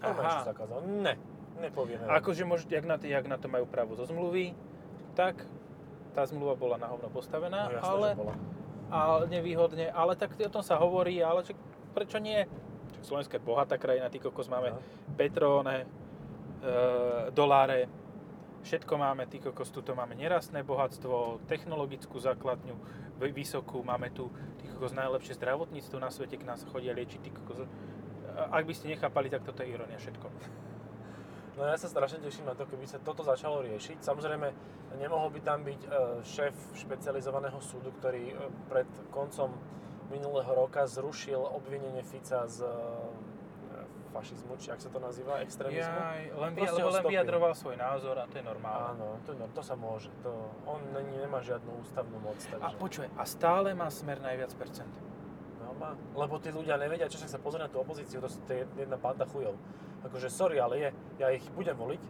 Aha. 0.00 0.22
ešte 0.22 0.44
zakázal. 0.48 0.78
Ne, 0.84 1.14
nepovieme. 1.58 2.04
Akože 2.06 2.42
môž, 2.42 2.64
jak, 2.64 2.84
na, 2.84 2.96
jak 2.96 3.26
na 3.26 3.36
to 3.36 3.46
majú 3.46 3.66
právo 3.66 3.94
zo 3.94 4.04
zmluvy, 4.04 4.54
tak 5.12 5.42
tá 6.14 6.22
zmluva 6.22 6.54
bola 6.54 6.76
na 6.76 6.86
hovno 6.86 7.06
postavená, 7.08 7.68
no, 7.68 7.78
jasné, 7.78 7.88
ale, 7.88 8.08
ale 8.88 9.22
nevýhodne, 9.28 9.86
ale 9.88 10.14
tak 10.14 10.34
o 10.34 10.50
tom 10.50 10.62
sa 10.62 10.78
hovorí, 10.78 11.18
ale 11.18 11.42
čak, 11.42 11.54
prečo 11.92 12.18
nie? 12.18 12.46
Čak 12.94 13.02
Slovensko 13.04 13.34
je 13.36 13.42
bohatá 13.42 13.76
krajina, 13.76 14.08
ty 14.08 14.18
kokos 14.18 14.46
máme 14.46 14.72
No. 14.72 14.78
petróne, 15.14 15.84
e, 16.58 16.70
doláre, 17.30 17.86
všetko 18.62 18.94
máme, 18.98 19.26
ty 19.26 19.38
kokos, 19.38 19.70
tuto 19.70 19.94
máme 19.94 20.14
nerastné 20.14 20.62
bohatstvo, 20.62 21.42
technologickú 21.46 22.18
základňu 22.18 22.74
vy- 23.18 23.34
vysokú, 23.34 23.82
máme 23.82 24.10
tu 24.10 24.26
ty 24.58 24.66
kokos 24.68 24.90
najlepšie 24.92 25.34
zdravotníctvo 25.34 25.98
na 25.98 26.10
svete, 26.10 26.34
k 26.34 26.44
nás 26.44 26.66
chodia 26.66 26.90
liečiť, 26.92 27.20
ty 27.20 27.30
kokos. 27.30 27.62
Ak 28.38 28.62
by 28.62 28.74
ste 28.74 28.94
nechápali, 28.94 29.26
tak 29.26 29.42
toto 29.42 29.66
je 29.66 29.74
ironia 29.74 29.98
všetko. 29.98 30.26
No 31.58 31.66
ja 31.66 31.74
sa 31.74 31.90
strašne 31.90 32.22
teším 32.22 32.46
na 32.46 32.54
to, 32.54 32.70
keby 32.70 32.86
sa 32.86 33.02
toto 33.02 33.26
začalo 33.26 33.66
riešiť. 33.66 33.98
Samozrejme, 33.98 34.46
nemohol 34.94 35.34
by 35.34 35.40
tam 35.42 35.66
byť 35.66 35.80
e, 35.82 35.88
šéf 36.22 36.54
špecializovaného 36.78 37.58
súdu, 37.58 37.90
ktorý 37.98 38.30
e, 38.30 38.34
pred 38.70 38.86
koncom 39.10 39.58
minulého 40.06 40.46
roka 40.54 40.86
zrušil 40.86 41.42
obvinenie 41.42 42.06
Fica 42.06 42.46
z 42.46 42.62
e, 42.62 42.70
fašizmu, 44.14 44.54
či 44.62 44.70
ak 44.70 44.78
sa 44.78 44.86
to 44.86 45.02
nazýva, 45.02 45.42
extrémizmu. 45.42 45.98
Jaj, 45.98 46.22
len, 46.30 46.50
vy, 46.54 46.62
lebo 46.62 46.88
len 46.94 47.04
vyjadroval 47.10 47.52
svoj 47.58 47.74
názor 47.74 48.22
a 48.22 48.24
to 48.30 48.38
je 48.38 48.44
normálne. 48.46 48.94
Áno, 48.94 49.18
to, 49.26 49.34
no, 49.34 49.50
to 49.50 49.58
sa 49.58 49.74
môže. 49.74 50.14
To, 50.22 50.30
on 50.62 50.78
nemá 50.94 51.42
žiadnu 51.42 51.74
ústavnú 51.82 52.22
moc, 52.22 52.38
takže... 52.38 52.62
A 52.62 52.78
počuj, 52.78 53.10
a 53.18 53.24
stále 53.26 53.74
má 53.74 53.90
smer 53.90 54.22
najviac 54.22 54.54
percent. 54.54 54.94
Má. 55.78 55.94
Lebo 56.18 56.42
tí 56.42 56.50
ľudia 56.50 56.74
nevedia, 56.74 57.06
čo 57.06 57.22
však 57.22 57.30
sa 57.30 57.40
pozrie 57.40 57.62
na 57.62 57.70
tú 57.70 57.78
opozíciu, 57.78 58.18
to, 58.18 58.26
sú- 58.26 58.42
jedna 58.50 58.98
banda 58.98 59.24
chujov. 59.30 59.54
Akože 60.02 60.30
sorry, 60.30 60.58
ale 60.58 60.74
je, 60.78 60.88
ja 61.22 61.30
ich 61.30 61.46
budem 61.54 61.74
voliť, 61.74 62.02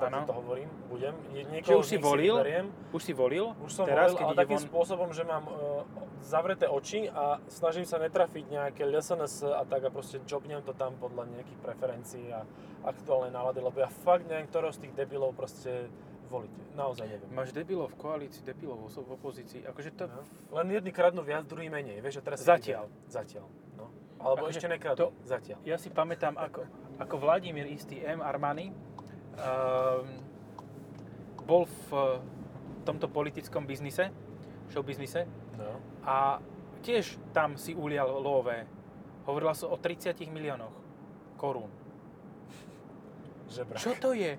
tak 0.00 0.08
Áno. 0.16 0.24
to 0.24 0.32
hovorím, 0.32 0.68
budem. 0.88 1.12
Niekoho 1.28 1.84
už 1.84 1.92
si 1.92 2.00
volil? 2.00 2.40
vyberiem. 2.40 2.72
Už 2.88 3.02
si 3.04 3.12
volil? 3.12 3.52
Už 3.60 3.68
som 3.68 3.84
Teraz, 3.84 4.16
volil, 4.16 4.32
ale 4.32 4.32
takým 4.32 4.56
von... 4.56 4.68
spôsobom, 4.72 5.08
že 5.12 5.28
mám 5.28 5.44
uh, 5.44 5.84
zavreté 6.24 6.64
oči 6.64 7.12
a 7.12 7.36
snažím 7.52 7.84
sa 7.84 8.00
netrafiť 8.00 8.44
nejaké 8.48 8.88
LSNS 8.88 9.44
a 9.52 9.62
tak 9.68 9.84
a 9.84 9.90
proste 9.92 10.24
jobnem 10.24 10.64
to 10.64 10.72
tam 10.72 10.96
podľa 10.96 11.28
nejakých 11.36 11.60
preferencií 11.60 12.32
a 12.32 12.48
aktuálnej 12.80 13.28
nálady, 13.28 13.60
lebo 13.60 13.76
ja 13.76 13.92
fakt 13.92 14.24
neviem, 14.24 14.48
ktorého 14.48 14.72
z 14.72 14.88
tých 14.88 14.96
debilov 14.96 15.36
proste 15.36 15.92
volíte. 16.30 16.62
Naozaj 16.72 17.06
neviem. 17.10 17.30
Máš 17.34 17.50
debilov 17.50 17.90
v 17.90 17.96
koalícii, 17.98 18.40
debilov 18.40 18.86
v 18.86 19.10
opozícii. 19.10 19.66
Akože 19.66 19.90
to... 19.92 20.06
No. 20.06 20.22
Len 20.54 20.70
jedni 20.70 20.94
kradnú 20.94 21.20
viac, 21.20 21.42
druhý 21.44 21.66
menej. 21.66 21.98
Vieš, 21.98 22.22
a 22.22 22.32
teraz 22.32 22.46
Zatiaľ. 22.46 22.86
Zatiaľ. 23.10 23.50
No. 23.74 23.90
Alebo 24.22 24.46
Akože 24.46 24.62
ešte 24.62 24.68
nekradnú. 24.70 25.10
to- 25.10 25.12
Zatiaľ. 25.26 25.58
Ja 25.66 25.76
si 25.76 25.90
pamätám, 25.90 26.38
ako, 26.38 26.62
ako 27.02 27.14
Vladimír 27.18 27.66
istý 27.66 27.98
M. 28.00 28.22
Armani 28.22 28.70
um, 28.70 30.06
bol 31.42 31.66
v 31.66 31.90
eh, 31.90 32.22
tomto 32.86 33.10
politickom 33.10 33.66
biznise, 33.66 34.14
show 34.70 34.86
biznise 34.86 35.26
No. 35.58 35.76
a 36.06 36.38
tiež 36.80 37.18
tam 37.34 37.58
si 37.58 37.74
ulial 37.74 38.08
lové. 38.22 38.64
Hovorila 39.26 39.52
sa 39.52 39.68
o 39.68 39.76
30 39.76 40.14
miliónoch 40.30 40.72
korún. 41.36 41.68
Žebrak. 43.50 43.82
Čo 43.82 43.92
to 43.98 44.14
je? 44.14 44.38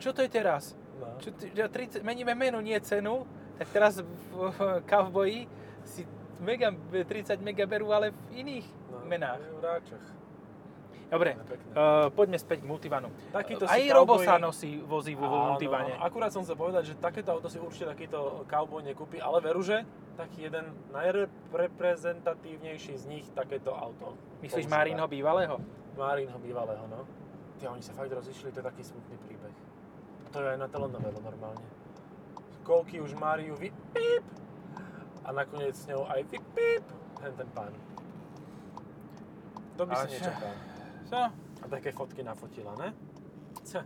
Čo 0.00 0.10
to 0.16 0.24
je 0.24 0.30
teraz? 0.32 0.72
No. 0.96 1.20
Čo 1.20 1.36
že 1.36 1.68
30, 1.68 2.00
meníme 2.00 2.32
menu, 2.32 2.56
nie 2.64 2.80
cenu, 2.80 3.28
tak 3.60 3.68
teraz 3.72 4.00
v, 4.00 4.32
v 4.52 4.60
Cowboyi 4.84 5.48
si 5.84 6.04
mega, 6.40 6.72
30 6.72 7.40
mega 7.40 7.64
berú, 7.64 7.92
ale 7.92 8.12
v 8.12 8.44
iných 8.44 8.66
no. 8.92 9.00
menách. 9.04 9.40
V 9.40 9.64
ráčach. 9.64 10.04
Dobre, 11.06 11.38
uh, 11.38 12.10
poďme 12.10 12.34
späť 12.34 12.62
k 12.62 12.66
multivanu. 12.66 13.14
Takýto 13.30 13.70
Aj 13.70 13.78
si 13.78 13.94
Robo 13.94 14.18
sa 14.18 14.42
nosí, 14.42 14.82
vozí 14.82 15.14
vo 15.14 15.30
Áno, 15.30 15.54
multivane. 15.54 15.94
Akurát 16.02 16.34
som 16.34 16.42
chcel 16.42 16.58
povedať, 16.58 16.90
že 16.90 16.94
takéto 16.98 17.30
auto 17.30 17.46
si 17.46 17.62
určite 17.62 17.94
takýto 17.94 18.42
cowboy 18.50 18.82
nekúpi, 18.82 19.22
ale 19.22 19.38
veru, 19.38 19.62
že 19.62 19.86
taký 20.18 20.50
jeden 20.50 20.74
najreprezentatívnejší 20.90 22.98
z 22.98 23.04
nich 23.06 23.22
takéto 23.38 23.70
auto. 23.70 24.18
Myslíš. 24.42 24.66
Marínho 24.66 25.06
bývalého? 25.06 25.62
Marínho 25.94 26.42
bývalého, 26.42 26.82
no. 26.90 27.06
Ty, 27.62 27.70
oni 27.70 27.86
sa 27.86 27.94
fakt 27.94 28.10
rozišli, 28.10 28.50
to 28.50 28.58
je 28.60 28.66
taký 28.66 28.82
smutný 28.82 29.16
príbeh. 29.22 29.35
To 30.28 30.38
je 30.38 30.48
aj 30.48 30.58
na 30.58 30.68
telenovelu 30.68 31.18
normálne. 31.18 31.64
Koľky 32.62 32.98
už 32.98 33.14
Máriu 33.14 33.54
vy 33.54 33.70
píp 33.92 34.24
a 35.22 35.30
nakoniec 35.30 35.72
s 35.72 35.86
ňou 35.86 36.04
aj 36.04 36.22
vy 36.26 36.38
píp 36.52 36.84
hen 37.20 37.32
ten 37.32 37.48
pán. 37.50 37.72
To 39.76 39.82
by 39.84 39.94
si 39.96 40.06
čo? 40.08 40.26
nečakal. 40.26 40.52
Co? 41.04 41.18
A 41.56 41.66
také 41.68 41.88
fotky 41.90 42.20
nafotila, 42.20 42.74
ne? 42.76 42.90
Je- 43.62 43.82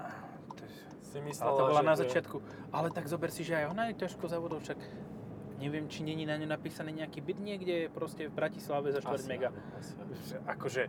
Si 1.03 1.19
Ale 1.19 1.27
myslela, 1.27 1.51
to 1.51 1.67
bola 1.67 1.83
na 1.83 1.97
začiatku. 1.97 2.37
Ale 2.71 2.89
tak 2.89 3.05
zober 3.05 3.29
si, 3.29 3.43
že 3.43 3.57
aj 3.57 3.67
ona 3.69 3.91
je 3.91 3.99
ťažko 3.99 4.31
závodov, 4.31 4.63
však 4.63 4.79
neviem, 5.59 5.85
či 5.85 6.01
není 6.01 6.23
na 6.23 6.39
ňu 6.39 6.47
napísané 6.47 6.95
nejaký 6.95 7.19
byt 7.21 7.39
niekde 7.39 7.91
proste 7.91 8.25
v 8.25 8.33
Bratislave 8.33 8.95
za 8.95 9.03
4 9.03 9.19
Asi 9.19 9.27
mega. 9.27 9.51
asi 9.75 9.99
áno. 9.99 10.15
Akože 10.47 10.87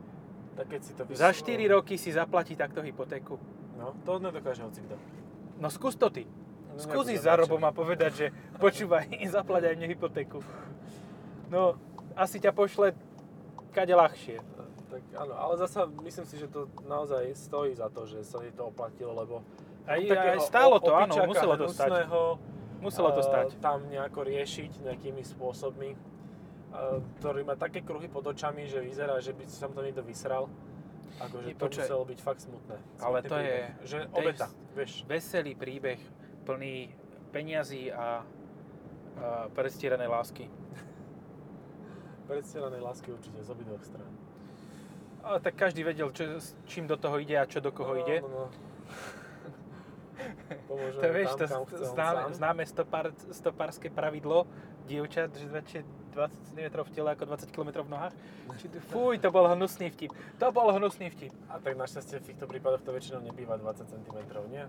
Tak 0.54 0.68
keď 0.68 0.82
si 0.84 0.92
to 0.94 1.04
za 1.10 1.34
vyslo- 1.34 1.42
4 1.42 1.66
roky 1.68 1.98
si 1.98 2.14
zaplatí 2.14 2.54
takto 2.54 2.80
hypotéku. 2.80 3.40
No, 3.74 3.98
to 4.06 4.22
nedokáže 4.22 4.62
hoci 4.62 4.86
kto. 4.86 4.94
No 5.62 5.70
skús 5.70 5.94
to 5.94 6.10
ty. 6.10 6.26
No, 6.26 6.82
Skús 6.82 7.06
nebudem 7.06 7.16
ísť 7.22 7.26
za. 7.30 7.34
Robom 7.38 7.62
a 7.62 7.72
povedať, 7.72 8.12
že 8.18 8.28
počúvaj, 8.58 9.14
zaplať 9.38 9.70
aj 9.70 9.74
mne 9.78 9.88
hypotéku. 9.94 10.42
No, 11.54 11.78
asi 12.18 12.42
ťa 12.42 12.50
pošle 12.50 12.98
kade 13.70 13.94
ľahšie. 13.94 14.42
Tak 14.92 15.04
áno, 15.16 15.34
ale 15.40 15.54
zasa 15.56 15.88
myslím 16.04 16.26
si, 16.28 16.36
že 16.36 16.52
to 16.52 16.68
naozaj 16.84 17.32
stojí 17.32 17.72
za 17.78 17.88
to, 17.88 18.04
že 18.04 18.28
sa 18.28 18.44
jej 18.44 18.52
to 18.52 18.68
oplatilo, 18.68 19.16
lebo 19.16 19.40
Aj, 19.88 19.96
takého 19.96 20.36
aj 20.36 20.40
stálo 20.44 20.84
to, 20.84 20.92
áno, 20.92 21.16
muselo 21.24 21.56
to 21.56 21.72
stať. 21.72 22.12
Muselo 22.82 23.14
to 23.14 23.22
eh, 23.24 23.30
stať. 23.30 23.48
tam 23.64 23.88
nejako 23.88 24.26
riešiť 24.28 24.84
nejakými 24.84 25.24
spôsobmi, 25.24 25.96
eh, 25.96 26.98
ktorý 27.22 27.48
má 27.48 27.56
také 27.56 27.86
kruhy 27.86 28.12
pod 28.12 28.28
očami, 28.28 28.68
že 28.68 28.84
vyzerá, 28.84 29.16
že 29.24 29.32
by 29.32 29.48
sa 29.48 29.72
mu 29.72 29.80
to 29.80 29.86
niekto 29.86 30.04
vysral. 30.04 30.52
Akože 31.20 31.48
to 31.60 31.66
muselo 31.68 32.04
byť 32.08 32.20
fakt 32.22 32.42
smutné. 32.42 32.78
Ale 33.04 33.18
Smutný 33.20 33.30
to 33.30 33.36
je- 33.36 33.50
príbeh. 33.52 33.74
Že 33.84 33.98
to 33.98 34.04
je 34.04 34.18
obeta, 34.22 34.48
s- 34.48 34.56
vieš. 34.78 34.92
Veselý 35.06 35.54
príbeh 35.56 36.00
plný 36.48 36.76
peňazí 37.32 37.92
a, 37.92 37.98
a 37.98 38.08
predstieranej 39.52 40.08
lásky. 40.08 40.46
Predstieranej 42.32 42.80
lásky 42.80 43.12
určite 43.12 43.44
z 43.44 43.50
obidvoch 43.52 43.84
strán. 43.84 44.12
Ale 45.22 45.38
tak 45.40 45.54
každý 45.54 45.86
vedel, 45.86 46.10
čo, 46.10 46.42
s 46.42 46.58
čím 46.66 46.90
do 46.90 46.98
toho 46.98 47.22
ide 47.22 47.38
a 47.38 47.46
čo 47.46 47.62
do 47.62 47.70
koho 47.70 47.94
no, 47.94 48.02
ide. 48.02 48.22
No, 48.26 48.30
no. 48.30 48.46
To 50.70 51.10
vieš, 51.10 51.34
tam, 51.34 51.66
to 51.66 51.82
kam 51.82 51.94
známe, 51.98 52.22
známe 52.38 52.64
stopár, 52.70 53.10
stopárske 53.34 53.90
pravidlo 53.90 54.46
dievčat, 54.86 55.34
že 55.34 55.50
radšej 55.50 55.82
20 56.12 56.52
cm 56.52 56.68
v 56.84 56.92
tele 56.92 57.10
ako 57.16 57.24
20 57.26 57.56
km 57.56 57.70
v 57.84 57.90
nohách. 57.90 58.14
Či, 58.60 58.68
fuj, 58.92 59.16
to 59.18 59.30
bol 59.32 59.48
hnusný 59.48 59.88
vtip. 59.90 60.12
To 60.38 60.52
bol 60.52 60.70
hnusný 60.76 61.08
vtip. 61.10 61.32
A 61.48 61.58
tak 61.58 61.80
našťastie 61.80 62.20
v 62.20 62.26
týchto 62.32 62.46
prípadoch 62.46 62.84
to 62.84 62.92
väčšinou 62.92 63.24
nebýva 63.24 63.56
20 63.56 63.88
cm, 63.88 64.18
nie? 64.52 64.68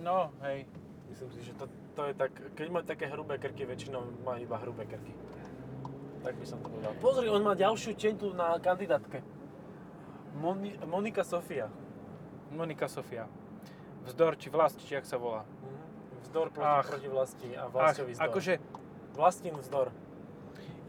No, 0.00 0.32
hej. 0.42 0.64
Myslím 1.10 1.30
si, 1.34 1.40
že 1.42 1.52
to, 1.58 1.66
to 1.98 2.06
je 2.08 2.14
tak, 2.14 2.32
keď 2.54 2.66
má 2.70 2.80
také 2.80 3.10
hrubé 3.10 3.36
krky, 3.36 3.66
väčšinou 3.66 4.24
má 4.24 4.38
iba 4.38 4.56
hrubé 4.62 4.86
krky. 4.86 5.12
Tak 6.24 6.36
by 6.36 6.46
som 6.46 6.60
to 6.64 6.68
povedal. 6.70 6.92
Pozri, 7.00 7.26
on 7.28 7.42
má 7.44 7.52
ďalšiu 7.52 7.96
teň 7.96 8.14
tu 8.16 8.32
na 8.32 8.56
kandidátke. 8.60 9.20
Moni, 10.38 10.76
Monika 10.86 11.26
Sofia. 11.26 11.66
Monika 12.54 12.86
Sofia. 12.86 13.26
Vzdor, 14.06 14.38
či 14.40 14.48
vlast, 14.48 14.80
či 14.86 14.96
jak 14.96 15.04
sa 15.04 15.20
volá. 15.20 15.42
Mhm. 15.44 15.78
Vzdor 16.30 16.46
proti, 16.54 16.76
Ach. 16.78 16.86
proti 16.86 17.08
vlasti 17.10 17.48
a 17.58 17.66
Ach, 17.66 17.72
vlastový 17.74 18.12
vzdor. 18.14 18.26
akože, 18.30 18.54
Vlastin 19.10 19.54
vzdor. 19.58 19.90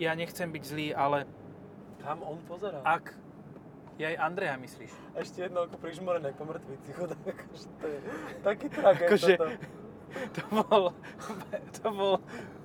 Ja 0.01 0.17
nechcem 0.17 0.49
byť 0.49 0.63
zlý, 0.65 0.87
ale 0.91 1.29
Kam 2.01 2.25
on 2.25 2.41
pozerá? 2.49 2.81
ak... 2.81 3.13
Ja 4.01 4.09
aj 4.09 4.17
Andreja 4.17 4.57
myslíš? 4.57 4.89
Ešte 5.13 5.45
jedno 5.45 5.69
oko 5.69 5.77
prižmorené 5.77 6.33
ako 6.33 6.41
mŕtvici. 6.49 6.89
Chudák, 6.89 7.37
to 7.79 7.85
je 7.85 7.97
taký 8.41 8.65
tragéd 8.67 9.07
Akože- 9.07 9.37
toto. 9.37 9.47
To 10.11 10.43
bol, 10.51 10.83
to 11.79 11.87
bol 11.87 12.13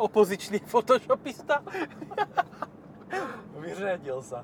opozičný 0.03 0.59
photoshopista. 0.67 1.63
Vyřadil 3.55 4.19
sa. 4.19 4.43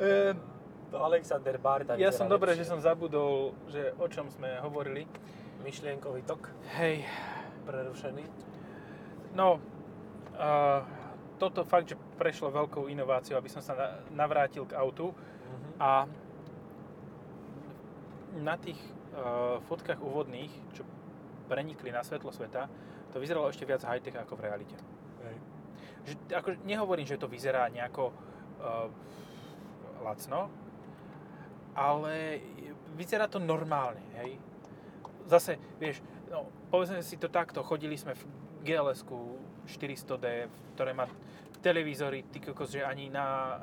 Ehm, 0.00 0.40
To 0.88 1.04
Alexander 1.04 1.56
Barta 1.56 1.96
ja 1.96 2.08
som 2.08 2.28
dobre, 2.28 2.52
že 2.52 2.64
som 2.64 2.80
zabudol, 2.80 3.52
že 3.68 3.92
o 3.96 4.08
čom 4.08 4.28
sme 4.28 4.60
hovorili. 4.60 5.04
Myšlienkový 5.60 6.24
tok 6.24 6.48
Hej, 6.74 7.04
prerušený. 7.64 8.24
no, 9.32 9.60
uh, 10.32 10.80
toto 11.38 11.64
fakt, 11.64 11.90
že 11.92 11.96
prešlo 12.18 12.52
veľkou 12.52 12.86
inováciou, 12.88 13.38
aby 13.38 13.50
som 13.50 13.62
sa 13.62 13.74
na, 13.74 13.88
navrátil 14.12 14.66
k 14.68 14.76
autu 14.76 15.12
Mhm. 15.52 15.70
a 15.78 15.92
na 18.32 18.56
tých 18.56 18.80
uh, 19.12 19.60
fotkách 19.68 20.00
úvodných, 20.00 20.48
čo 20.72 20.88
prenikli 21.52 21.92
na 21.92 22.00
svetlo 22.00 22.32
sveta, 22.32 22.64
to 23.12 23.20
vyzeralo 23.20 23.52
ešte 23.52 23.68
viac 23.68 23.84
high-tech 23.84 24.16
ako 24.16 24.40
v 24.40 24.44
realite. 24.48 24.76
Hej. 25.20 25.36
Že, 26.08 26.14
ako, 26.32 26.48
nehovorím, 26.64 27.04
že 27.04 27.20
to 27.20 27.28
vyzerá 27.28 27.68
nejako 27.68 28.08
uh, 28.08 28.88
lacno, 30.00 30.48
ale 31.76 32.40
vyzerá 32.96 33.28
to 33.28 33.36
normálne, 33.36 34.00
hej. 34.24 34.40
Zase, 35.28 35.60
vieš, 35.76 36.00
no, 36.32 36.48
povedzme 36.72 37.04
si 37.04 37.20
to 37.20 37.28
takto, 37.28 37.60
chodili 37.60 38.00
sme 38.00 38.16
v 38.16 38.24
GLS-ku 38.64 39.36
400D, 39.66 40.48
ktoré 40.74 40.92
má 40.92 41.06
televízory, 41.62 42.26
ty 42.28 42.42
kokos, 42.42 42.74
že 42.74 42.82
ani 42.82 43.06
na 43.08 43.58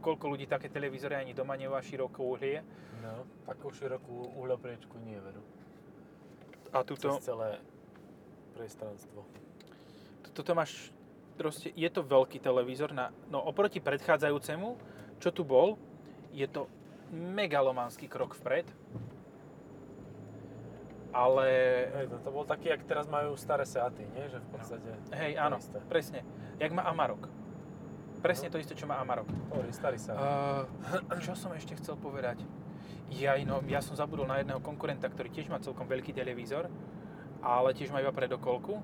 koľko 0.00 0.32
ľudí 0.32 0.48
také 0.48 0.72
televízory 0.72 1.14
ani 1.14 1.36
doma 1.36 1.54
nemá 1.54 1.78
širokú 1.84 2.24
uhlie. 2.24 2.64
No, 3.04 3.28
takú 3.44 3.68
širokú 3.72 4.32
uhľopriečku 4.40 4.96
nie 5.04 5.20
veru. 5.20 5.44
A 6.72 6.80
tuto, 6.84 7.20
Cez 7.20 7.28
celé 7.28 7.60
priestranstvo. 8.56 9.24
toto 10.32 10.52
máš, 10.56 10.92
proste, 11.36 11.72
je 11.76 11.88
to 11.92 12.04
veľký 12.04 12.40
televízor, 12.40 12.96
na, 12.96 13.12
no 13.28 13.44
oproti 13.44 13.80
predchádzajúcemu, 13.80 14.68
čo 15.20 15.28
tu 15.32 15.44
bol, 15.44 15.76
je 16.32 16.46
to 16.48 16.70
megalománsky 17.10 18.06
krok 18.06 18.38
vpred, 18.38 18.68
ale 21.10 21.46
Hej, 21.90 22.06
to, 22.08 22.16
to 22.22 22.30
bol 22.30 22.44
taký, 22.46 22.70
jak 22.70 22.82
teraz 22.86 23.10
majú 23.10 23.34
staré 23.34 23.66
Seaty, 23.66 24.06
nie? 24.14 24.24
Že 24.30 24.38
v 24.38 24.48
podstate... 24.50 24.88
hej, 25.14 25.32
to 25.34 25.40
áno, 25.42 25.56
isté. 25.58 25.78
presne, 25.90 26.20
jak 26.58 26.70
má 26.70 26.86
Amarok. 26.86 27.26
Presne 28.20 28.46
No. 28.48 28.52
to 28.52 28.58
isté, 28.60 28.74
čo 28.76 28.84
má 28.84 29.00
Amarok. 29.00 29.26
Hovorí, 29.48 29.72
starý 29.72 29.96
Seat. 29.96 30.14
Uh, 30.14 30.68
čo 31.24 31.32
som 31.34 31.50
ešte 31.56 31.74
chcel 31.80 31.96
povedať? 31.96 32.44
Ja, 33.10 33.34
no, 33.42 33.58
ja 33.66 33.82
som 33.82 33.98
zabudol 33.98 34.28
na 34.28 34.38
jedného 34.38 34.62
konkurenta, 34.62 35.10
ktorý 35.10 35.32
tiež 35.34 35.50
má 35.50 35.58
celkom 35.58 35.88
veľký 35.88 36.14
televízor, 36.14 36.70
ale 37.42 37.74
tiež 37.74 37.90
má 37.90 37.98
iba 37.98 38.14
predokolku, 38.14 38.78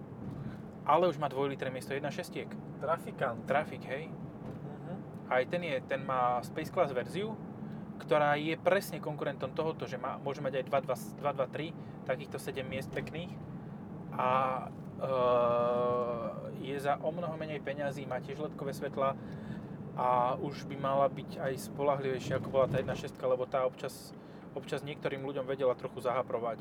ale 0.82 1.06
už 1.06 1.20
má 1.20 1.30
2 1.30 1.52
litre 1.52 1.70
miesto 1.70 1.94
1.6. 1.94 2.48
Trafikant. 2.80 3.38
Trafik, 3.46 3.86
hej. 3.86 4.10
Mhm. 4.10 4.94
Aj 5.30 5.42
ten, 5.46 5.62
je, 5.62 5.76
ten 5.86 6.02
má 6.02 6.42
Space 6.42 6.72
Class 6.72 6.90
verziu, 6.90 7.38
ktorá 7.96 8.36
je 8.36 8.54
presne 8.60 9.00
konkurentom 9.02 9.52
tohoto, 9.56 9.88
že 9.88 9.96
má, 9.96 10.20
môže 10.20 10.44
mať 10.44 10.62
aj 10.62 10.64
223, 11.18 12.06
takýchto 12.06 12.36
7 12.38 12.62
miest 12.62 12.90
pekných 12.92 13.32
a 14.16 14.28
uh, 15.00 16.46
je 16.60 16.76
za 16.80 16.96
o 17.00 17.10
mnoho 17.12 17.36
menej 17.36 17.60
peňazí, 17.60 18.08
má 18.08 18.20
tiež 18.20 18.40
ledkové 18.40 18.72
svetla 18.72 19.16
a 19.96 20.36
už 20.36 20.68
by 20.68 20.76
mala 20.76 21.08
byť 21.08 21.40
aj 21.40 21.52
spolahlivejšia 21.72 22.36
ako 22.36 22.48
bola 22.52 22.68
tá 22.68 22.80
1.6, 22.80 23.16
lebo 23.16 23.48
tá 23.48 23.64
občas, 23.64 24.12
občas 24.52 24.84
niektorým 24.84 25.24
ľuďom 25.24 25.48
vedela 25.48 25.72
trochu 25.72 26.04
zahaprovať. 26.04 26.60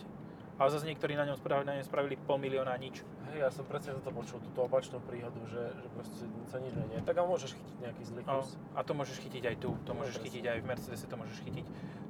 Ale 0.55 0.69
zase 0.69 0.85
niektorí 0.85 1.13
na 1.13 1.23
ňom 1.23 1.35
spravili, 1.35 1.65
na 1.65 1.75
ňom 1.75 1.83
spravili 1.83 2.15
pol 2.17 2.37
milióna 2.37 2.71
a 2.71 2.77
nič. 2.77 3.03
Hej, 3.27 3.37
ja 3.37 3.49
som 3.49 3.63
presne 3.63 3.91
toto 3.93 4.09
počul, 4.09 4.39
túto 4.41 4.59
opačnú 4.61 4.99
príhodu, 5.01 5.35
že, 5.45 5.59
že 5.73 5.87
proste 5.89 6.15
sa 6.45 6.57
nič 6.57 6.71
nie. 6.73 6.99
Tak 7.01 7.13
a 7.13 7.23
môžeš 7.23 7.51
chytiť 7.53 7.77
nejaký 7.81 8.03
zlý 8.05 8.21
No, 8.23 8.39
kus. 8.39 8.55
a 8.71 8.79
to 8.79 8.91
môžeš 8.91 9.17
chytiť 9.19 9.43
aj 9.45 9.55
tu, 9.57 9.69
to 9.81 9.91
No, 9.91 9.99
môžeš 9.99 10.15
presne. 10.15 10.25
chytiť 10.25 10.43
aj 10.45 10.57
v 10.57 10.65
Mercedese, 10.65 11.05
to 11.05 11.15
môžeš 11.15 11.37
chytiť 11.41 11.65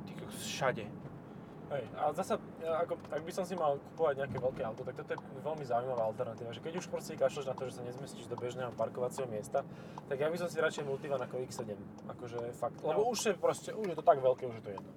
ty 0.06 0.12
všade. 0.40 0.86
Hej, 1.66 1.82
a 1.98 2.14
zasa, 2.14 2.38
ako, 2.62 2.94
ak 3.10 3.26
by 3.26 3.32
som 3.34 3.42
si 3.42 3.58
mal 3.58 3.82
kupovať 3.92 4.22
nejaké 4.22 4.38
veľké 4.38 4.62
auto, 4.62 4.86
tak 4.86 4.94
toto 4.96 5.10
je 5.10 5.42
veľmi 5.42 5.66
zaujímavá 5.66 6.06
alternatíva, 6.06 6.54
že 6.54 6.62
keď 6.62 6.78
už 6.78 6.86
proste 6.88 7.18
kašľeš 7.18 7.50
na 7.50 7.58
to, 7.58 7.66
že 7.66 7.74
sa 7.74 7.82
nezmestíš 7.82 8.30
do 8.30 8.38
bežného 8.38 8.70
parkovacieho 8.72 9.26
miesta, 9.26 9.66
tak 10.06 10.14
ja 10.16 10.30
by 10.30 10.38
som 10.38 10.46
si 10.46 10.62
radšej 10.62 10.86
Multivan 10.86 11.18
ako 11.18 11.42
X7, 11.42 11.74
akože 12.08 12.38
fakt, 12.54 12.78
lebo 12.80 13.02
No. 13.02 13.10
už 13.10 13.18
je 13.24 13.34
proste, 13.34 13.74
už 13.74 13.88
je 13.88 13.98
to 13.98 14.06
tak 14.06 14.22
veľké, 14.22 14.46
už 14.46 14.56
je 14.56 14.64
to 14.64 14.72
jedno. 14.72 14.90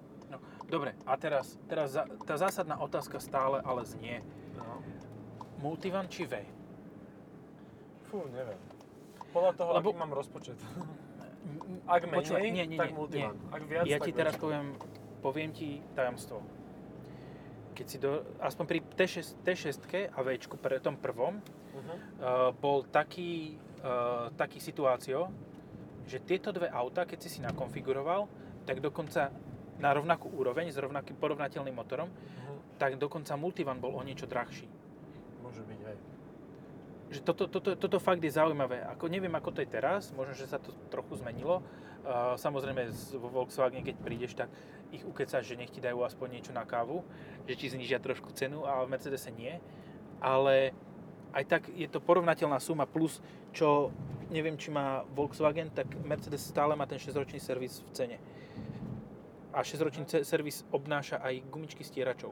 Dobre, 0.68 0.92
a 1.02 1.16
teraz, 1.16 1.56
teraz 1.64 1.96
za, 1.96 2.04
tá 2.22 2.36
zásadná 2.36 2.76
otázka 2.76 3.16
stále 3.18 3.64
ale 3.64 3.82
znie. 3.82 4.20
No. 4.54 4.84
Multivan 5.58 6.04
či 6.06 6.28
V? 6.28 6.44
Fú, 8.04 8.24
neviem. 8.28 8.60
Podľa 9.30 9.52
toho, 9.54 9.70
Lebo- 9.74 9.90
aký 9.90 9.98
mám 9.98 10.12
rozpočet. 10.12 10.56
Ak 11.88 12.04
menej, 12.04 12.20
Počúvaj, 12.20 12.40
nie, 12.44 12.64
nie, 12.66 12.76
tak 12.76 12.92
nie, 12.92 12.96
Multivan. 12.96 13.36
Ak 13.48 13.62
viac, 13.64 13.84
Ja 13.84 13.96
tak 13.96 14.04
ti 14.04 14.12
teraz 14.12 14.34
väčší. 14.36 14.44
poviem, 14.44 14.66
poviem 15.18 15.50
ti 15.50 15.68
tajomstvo. 15.94 16.44
Keď 17.72 17.86
si 17.86 17.96
do, 17.96 18.10
aspoň 18.38 18.64
pri 18.66 18.78
T6, 18.84 19.16
T6 19.40 19.72
a 20.10 20.20
V 20.20 20.28
pre 20.58 20.76
tom 20.78 20.94
prvom, 20.94 21.40
Mhm. 21.70 21.94
uh, 22.18 22.50
bol 22.52 22.84
taký, 22.84 23.54
uh, 23.80 24.28
taký 24.34 24.58
situácio, 24.58 25.32
že 26.04 26.18
tieto 26.18 26.50
dve 26.50 26.68
auta, 26.68 27.04
keď 27.04 27.18
si 27.20 27.28
si 27.30 27.40
nakonfiguroval, 27.40 28.26
tak 28.64 28.80
dokonca 28.80 29.32
na 29.78 29.94
rovnakú 29.94 30.28
úroveň, 30.30 30.70
s 30.70 30.78
rovnakým 30.78 31.16
porovnateľným 31.16 31.74
motorom, 31.74 32.10
Mhm. 32.10 32.78
tak 32.78 32.98
dokonca 32.98 33.34
Multivan 33.38 33.78
bol 33.78 33.94
o 33.94 34.02
niečo 34.02 34.26
drahší. 34.26 34.66
Môže 35.42 35.62
byť, 35.62 35.80
hej. 35.86 35.98
Že 37.08 37.20
toto, 37.24 37.44
toto, 37.48 37.72
toto 37.72 37.96
fakt 37.96 38.20
je 38.20 38.28
zaujímavé. 38.28 38.84
Ako, 38.84 39.08
neviem, 39.08 39.32
ako 39.32 39.48
to 39.56 39.64
je 39.64 39.68
teraz, 39.70 40.12
možno, 40.12 40.36
že 40.36 40.44
sa 40.44 40.60
to 40.60 40.76
trochu 40.92 41.16
zmenilo. 41.16 41.64
Uh, 42.04 42.36
samozrejme, 42.36 42.92
vo 43.16 43.28
Volkswagene, 43.32 43.80
keď 43.80 43.96
prídeš, 43.96 44.36
tak 44.36 44.52
ich 44.92 45.04
ukecáš, 45.08 45.48
že 45.48 45.56
nech 45.56 45.72
ti 45.72 45.80
dajú 45.80 46.04
aspoň 46.04 46.28
niečo 46.36 46.52
na 46.52 46.68
kávu, 46.68 47.00
že 47.48 47.56
ti 47.56 47.66
znižia 47.68 48.00
trošku 48.00 48.32
cenu, 48.36 48.68
a 48.68 48.84
v 48.84 48.92
Mercedese 48.92 49.32
nie. 49.32 49.56
Ale 50.20 50.76
aj 51.32 51.44
tak 51.48 51.62
je 51.72 51.88
to 51.88 52.00
porovnateľná 52.00 52.60
suma, 52.60 52.84
plus 52.84 53.24
čo 53.56 53.88
neviem, 54.28 54.60
či 54.60 54.68
má 54.68 55.04
Volkswagen, 55.16 55.72
tak 55.72 55.88
Mercedes 56.04 56.44
stále 56.44 56.76
má 56.76 56.84
ten 56.84 57.00
6-ročný 57.00 57.40
servis 57.40 57.80
v 57.88 57.90
cene. 57.96 58.16
A 59.58 59.66
6-ročný 59.66 60.06
ce- 60.06 60.22
servis 60.22 60.62
obnáša 60.70 61.18
aj 61.18 61.42
gumičky 61.50 61.82
stieračov. 61.82 62.30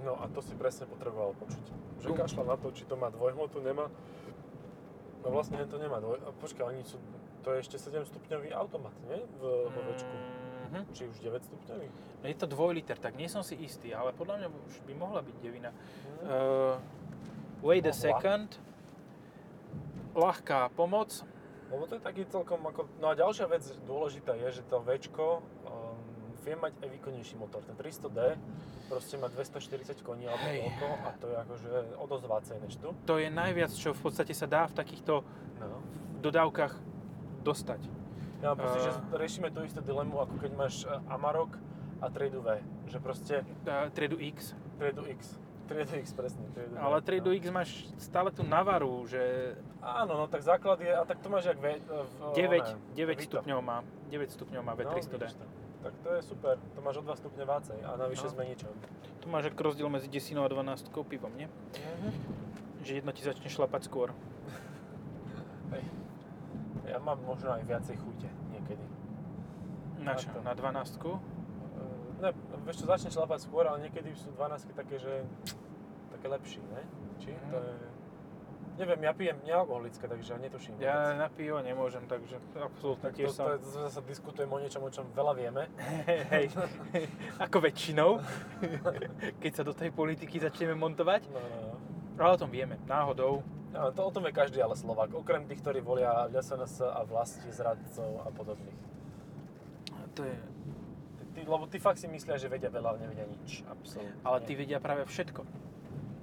No 0.00 0.16
a 0.16 0.24
to 0.32 0.40
si 0.40 0.56
presne 0.56 0.88
potreboval 0.88 1.36
počuť. 1.36 1.64
Že 2.00 2.08
Gum. 2.08 2.16
kašľa 2.16 2.44
na 2.48 2.56
to, 2.56 2.72
či 2.72 2.88
to 2.88 2.96
má 2.96 3.12
dvojhmotu, 3.12 3.60
nemá. 3.60 3.92
No 5.20 5.28
vlastne 5.28 5.60
to 5.68 5.76
nemá 5.76 6.00
dvoj... 6.00 6.24
a 6.24 6.32
Počkaj, 6.32 6.64
oni 6.64 6.82
sú... 6.88 6.96
To 7.44 7.52
je 7.52 7.60
ešte 7.60 7.76
7 7.76 8.08
stupňový 8.08 8.50
automat, 8.56 8.96
nie? 9.06 9.20
V 9.36 9.42
vo 9.68 9.80
Včku. 9.92 10.16
Mhm. 10.72 10.80
Či 10.96 11.02
už 11.06 11.16
9 11.20 11.46
stupňový? 11.46 11.86
No 12.22 12.26
je 12.26 12.36
to 12.36 12.46
2 12.48 12.78
liter, 12.80 12.96
tak 12.96 13.14
nie 13.20 13.28
som 13.28 13.44
si 13.44 13.54
istý, 13.60 13.92
ale 13.92 14.16
podľa 14.16 14.40
mňa 14.40 14.48
už 14.50 14.74
by 14.88 14.92
mohla 14.96 15.20
byť 15.20 15.36
devina. 15.44 15.70
Hm. 15.70 16.26
Uh, 16.26 16.74
wait 17.60 17.84
a 17.84 17.92
Mohla. 17.92 18.02
second. 18.08 18.48
Ľahká 20.16 20.72
pomoc. 20.72 21.12
Lebo 21.66 21.82
to 21.86 21.98
je 21.98 22.02
taký 22.02 22.22
celkom 22.30 22.62
ako... 22.62 22.86
No 23.02 23.10
a 23.10 23.18
ďalšia 23.18 23.46
vec 23.50 23.62
dôležitá 23.84 24.38
je, 24.38 24.58
že 24.58 24.62
to 24.70 24.78
Včko 24.80 25.42
um, 25.66 25.85
vie 26.46 26.54
mať 26.54 26.72
aj 26.78 26.88
výkonnejší 26.88 27.34
motor. 27.34 27.58
Ten 27.60 27.74
300D 27.74 28.38
proste 28.86 29.14
má 29.14 29.26
240 29.26 29.58
koní 29.98 30.24
alebo 30.24 30.46
Hej. 30.46 30.62
toľko 30.62 30.86
a 30.96 31.08
to 31.12 31.26
je 31.26 31.36
akože 31.36 31.68
o 31.92 32.04
dosť 32.06 32.24
viacej 32.24 32.56
než 32.62 32.74
tu. 32.76 32.88
To 33.02 33.14
je 33.16 33.28
najviac, 33.28 33.72
čo 33.72 33.90
v 33.90 34.00
podstate 34.00 34.30
sa 34.30 34.46
dá 34.46 34.62
v 34.64 34.74
takýchto 34.76 35.26
No. 35.58 35.80
dodávkach 36.20 36.78
dostať. 37.42 37.82
Ja 38.38 38.52
mám 38.52 38.62
pocit, 38.62 38.84
že 38.84 38.92
Eh. 38.92 39.16
riešime 39.16 39.48
tú 39.48 39.60
istú 39.60 39.80
dilemu, 39.80 40.20
ako 40.20 40.34
keď 40.36 40.50
máš 40.54 40.84
eh, 40.84 40.92
Amarok 41.08 41.58
a 41.98 42.06
Tradu 42.06 42.38
V. 42.38 42.60
Že 42.86 42.98
proste 43.00 43.34
Uh, 43.64 43.88
Tradu 43.90 44.20
X. 44.20 44.52
Tradu 44.76 45.02
X. 45.08 45.40
Tradu 45.66 45.96
X, 45.96 46.12
presne. 46.12 46.44
Tradu 46.52 46.70
V, 46.70 46.78
Ale 46.78 46.96
Tradu 47.00 47.26
no. 47.26 47.34
X 47.34 47.42
máš 47.48 47.70
stále 47.96 48.30
tú 48.30 48.44
navaru, 48.44 49.02
že 49.04 49.18
Áno, 49.80 50.14
no 50.16 50.26
tak 50.26 50.42
základ 50.42 50.78
je, 50.78 50.90
a 50.90 51.02
tak 51.02 51.18
to 51.18 51.26
máš 51.26 51.46
jak 51.46 51.56
v, 51.56 51.78
v 51.78 51.94
9, 52.34 52.58
oné, 52.60 52.74
9 52.92 53.16
Vito. 53.16 53.22
stupňov 53.32 53.58
má. 53.60 53.78
9 54.04 54.28
stupňov 54.28 54.60
má 54.60 54.72
No, 54.72 54.78
V300D. 54.78 55.14
vidíš 55.16 55.34
to. 55.34 55.46
Tak 55.86 55.94
to 56.02 56.08
je 56.12 56.22
super, 56.24 56.58
to 56.74 56.80
máš 56.82 56.98
o 56.98 57.02
2 57.02 57.14
stupne 57.14 57.44
vácej 57.44 57.78
a 57.78 57.94
navyše 57.94 58.26
No. 58.26 58.30
s 58.30 58.34
meničom. 58.34 58.72
Tu 59.20 59.26
máš 59.28 59.46
ak 59.46 59.54
rozdiel 59.56 59.86
medzi 59.86 60.08
10 60.08 60.34
a 60.36 60.48
12 60.48 60.90
pivom, 61.04 61.30
nie? 61.32 61.46
Že 62.82 62.92
jedno 62.96 63.10
ti 63.10 63.22
začne 63.22 63.46
šlapať 63.46 63.86
skôr. 63.86 64.10
Hej. 65.72 65.86
Ja 66.86 66.98
mám 66.98 67.22
možno 67.22 67.50
aj 67.50 67.62
viacej 67.62 67.96
chute 67.96 68.26
niekedy. 68.50 68.82
Na 70.02 70.14
čo? 70.14 70.26
to. 70.30 70.42
Na 70.42 70.54
12 70.54 70.98
Eh, 71.76 72.18
Ne, 72.18 72.30
vieš 72.64 72.80
čo, 72.80 72.86
začne 72.86 73.10
šlapať 73.10 73.44
skôr, 73.44 73.66
ale 73.66 73.84
niekedy 73.84 74.10
sú 74.12 74.32
12 74.32 74.72
také, 74.72 74.96
že 74.96 75.22
také 76.10 76.26
lepšie, 76.26 76.62
ne? 76.66 76.82
Či? 77.18 77.30
Mhm. 77.30 77.46
To 77.46 77.58
je... 77.60 77.74
Neviem, 78.76 79.00
ja 79.08 79.12
pijem 79.16 79.38
nealkoholické, 79.48 80.04
takže 80.04 80.36
ja 80.36 80.38
netuším. 80.38 80.72
Ja 80.84 81.16
na 81.16 81.32
pivo 81.32 81.64
nemôžem, 81.64 82.04
takže 82.04 82.36
absolútne 82.60 83.08
tak 83.08 83.16
to, 83.16 83.18
tiež 83.24 83.28
to, 83.32 83.36
som... 83.36 83.44
je- 83.48 83.60
to, 83.64 83.68
zase 83.88 84.00
diskutujem 84.04 84.50
o 84.52 84.58
niečom, 84.60 84.84
o 84.84 84.90
čom 84.92 85.08
veľa 85.16 85.32
vieme. 85.32 85.64
Hej, 86.32 86.52
ako 87.40 87.56
väčšinou, 87.64 88.20
keď 89.42 89.52
sa 89.56 89.62
do 89.64 89.72
tej 89.72 89.96
politiky 89.96 90.36
začneme 90.36 90.76
montovať. 90.76 91.24
No, 91.32 91.40
no, 91.40 91.58
no. 91.72 91.74
Ale 92.20 92.36
o 92.36 92.40
tom 92.40 92.52
vieme, 92.52 92.76
náhodou. 92.84 93.40
Ja, 93.72 93.92
to, 93.92 94.08
o 94.08 94.12
tom 94.12 94.28
je 94.28 94.32
každý 94.36 94.60
ale 94.60 94.76
Slovak, 94.76 95.12
okrem 95.12 95.48
tých, 95.48 95.60
ktorí 95.64 95.80
volia 95.80 96.28
SNS 96.32 96.84
a 96.84 97.00
vlasti 97.08 97.48
zradcov 97.48 98.24
a 98.24 98.32
podobných. 98.32 98.80
To 100.16 100.24
je... 100.24 100.36
Ty, 101.36 101.40
lebo 101.44 101.64
ty 101.68 101.76
fakt 101.76 102.00
si 102.00 102.08
myslia, 102.08 102.40
že 102.40 102.48
vedia 102.48 102.72
veľa, 102.72 102.96
nevedia 102.96 103.28
nič. 103.28 103.60
Absolútne. 103.68 104.16
Ale 104.24 104.40
tí 104.48 104.56
vedia 104.56 104.80
práve 104.80 105.04
všetko. 105.04 105.44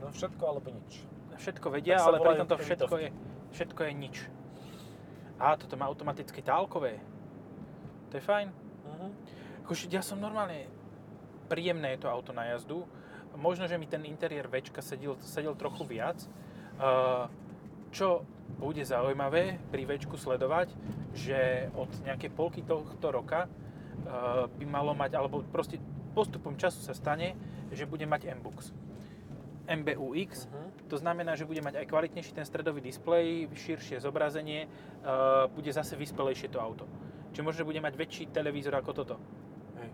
No 0.01 0.09
všetko 0.09 0.43
alebo 0.49 0.73
nič. 0.73 1.05
Všetko 1.37 1.67
vedia, 1.73 1.99
ale 1.99 2.19
volajú 2.19 2.43
pritom 2.43 2.49
to 2.49 2.57
všetko 2.61 2.95
je, 2.99 3.09
všetko 3.55 3.81
je 3.87 3.91
nič. 3.93 4.15
A 5.41 5.57
toto 5.57 5.75
má 5.75 5.89
automatické 5.89 6.45
tálkové. 6.45 7.01
To 8.11 8.13
je 8.17 8.23
fajn. 8.23 8.47
Mhm. 8.85 9.07
Akože 9.65 9.87
ja 9.89 10.03
som 10.03 10.19
normálne 10.19 10.67
príjemné 11.47 11.95
je 11.95 12.05
to 12.05 12.11
auto 12.11 12.31
na 12.35 12.49
jazdu. 12.53 12.85
Možno, 13.33 13.65
že 13.65 13.81
mi 13.81 13.89
ten 13.89 14.05
interiér 14.05 14.45
Včka 14.45 14.85
sedel, 14.85 15.17
sedel 15.25 15.57
trochu 15.57 15.89
viac. 15.89 16.21
Uh, 16.77 17.29
čo 17.93 18.25
bude 18.57 18.81
zaujímavé 18.81 19.61
pri 19.69 19.85
Včku 19.85 20.17
sledovať, 20.17 20.73
že 21.13 21.69
od 21.77 21.89
nejakej 22.05 22.31
polky 22.33 22.61
tohto 22.65 23.13
roka 23.13 23.45
uh, 23.45 24.49
by 24.49 24.65
malo 24.65 24.97
mať, 24.97 25.17
alebo 25.17 25.45
proste 25.49 25.77
postupom 26.13 26.57
času 26.57 26.81
sa 26.81 26.93
stane, 26.93 27.37
že 27.73 27.89
bude 27.89 28.05
mať 28.05 28.33
MBUX. 28.41 28.73
MBUX, 29.65 30.45
Mhm. 30.45 30.87
to 30.87 30.97
znamená, 30.97 31.33
že 31.33 31.45
bude 31.45 31.59
mať 31.59 31.75
aj 31.75 31.87
kvalitnejší 31.87 32.33
ten 32.33 32.43
stredový 32.43 32.81
displej, 32.81 33.47
širšie 33.49 33.97
zobrazenie, 33.97 34.67
uh, 35.01 35.47
bude 35.47 35.69
zase 35.69 35.95
vyspelejšie 35.95 36.47
to 36.47 36.59
auto. 36.59 36.83
Čiže 37.31 37.41
možno, 37.41 37.63
bude 37.63 37.79
mať 37.79 37.93
väčší 37.95 38.23
televízor 38.29 38.75
ako 38.75 38.91
toto. 38.93 39.15
Hej. 39.75 39.89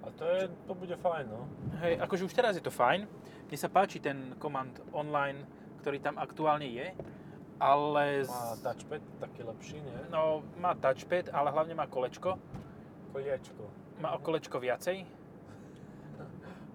A 0.00 0.10
to, 0.10 0.24
je, 0.24 0.42
to 0.62 0.72
bude 0.72 0.94
fajn, 0.96 1.26
no. 1.26 1.44
Hej, 1.78 1.98
akože 1.98 2.24
už 2.24 2.32
teraz 2.32 2.54
je 2.54 2.62
to 2.62 2.70
fajn. 2.70 3.04
Mne 3.46 3.58
sa 3.58 3.68
páči 3.68 3.98
ten 3.98 4.32
command 4.36 4.72
online, 4.90 5.42
ktorý 5.78 5.98
tam 5.98 6.16
aktuálne 6.16 6.66
je, 6.66 6.94
ale... 7.58 8.22
z- 8.22 8.30
Má 8.30 8.54
touchpad 8.64 9.02
taký 9.18 9.42
lepší, 9.42 9.76
nie? 9.76 9.98
No, 10.08 10.40
má 10.56 10.72
touchpad, 10.72 11.30
ale 11.30 11.50
hlavne 11.50 11.74
má 11.74 11.84
kolečko. 11.84 12.38
Koliečko. 13.10 13.62
Má 13.96 14.12
o 14.12 14.20
kolečko 14.20 14.56
viacej, 14.56 15.04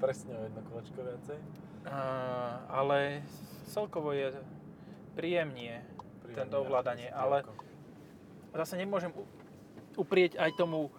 Presne 0.02 0.34
o 0.34 0.42
jedno 0.42 0.62
kolečko 0.66 1.00
viacej. 1.06 1.38
uh, 1.86 2.58
ale 2.74 3.22
celkovo 3.70 4.12
je 4.18 4.34
príjemnie 5.14 5.86
tento 6.34 6.58
ovládanie, 6.64 7.12
ale 7.14 7.46
zase 8.56 8.82
nemôžem 8.82 9.14
uprieť 10.00 10.42
aj 10.42 10.58
tomu 10.58 10.90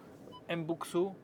M-Buxu, 0.47 1.17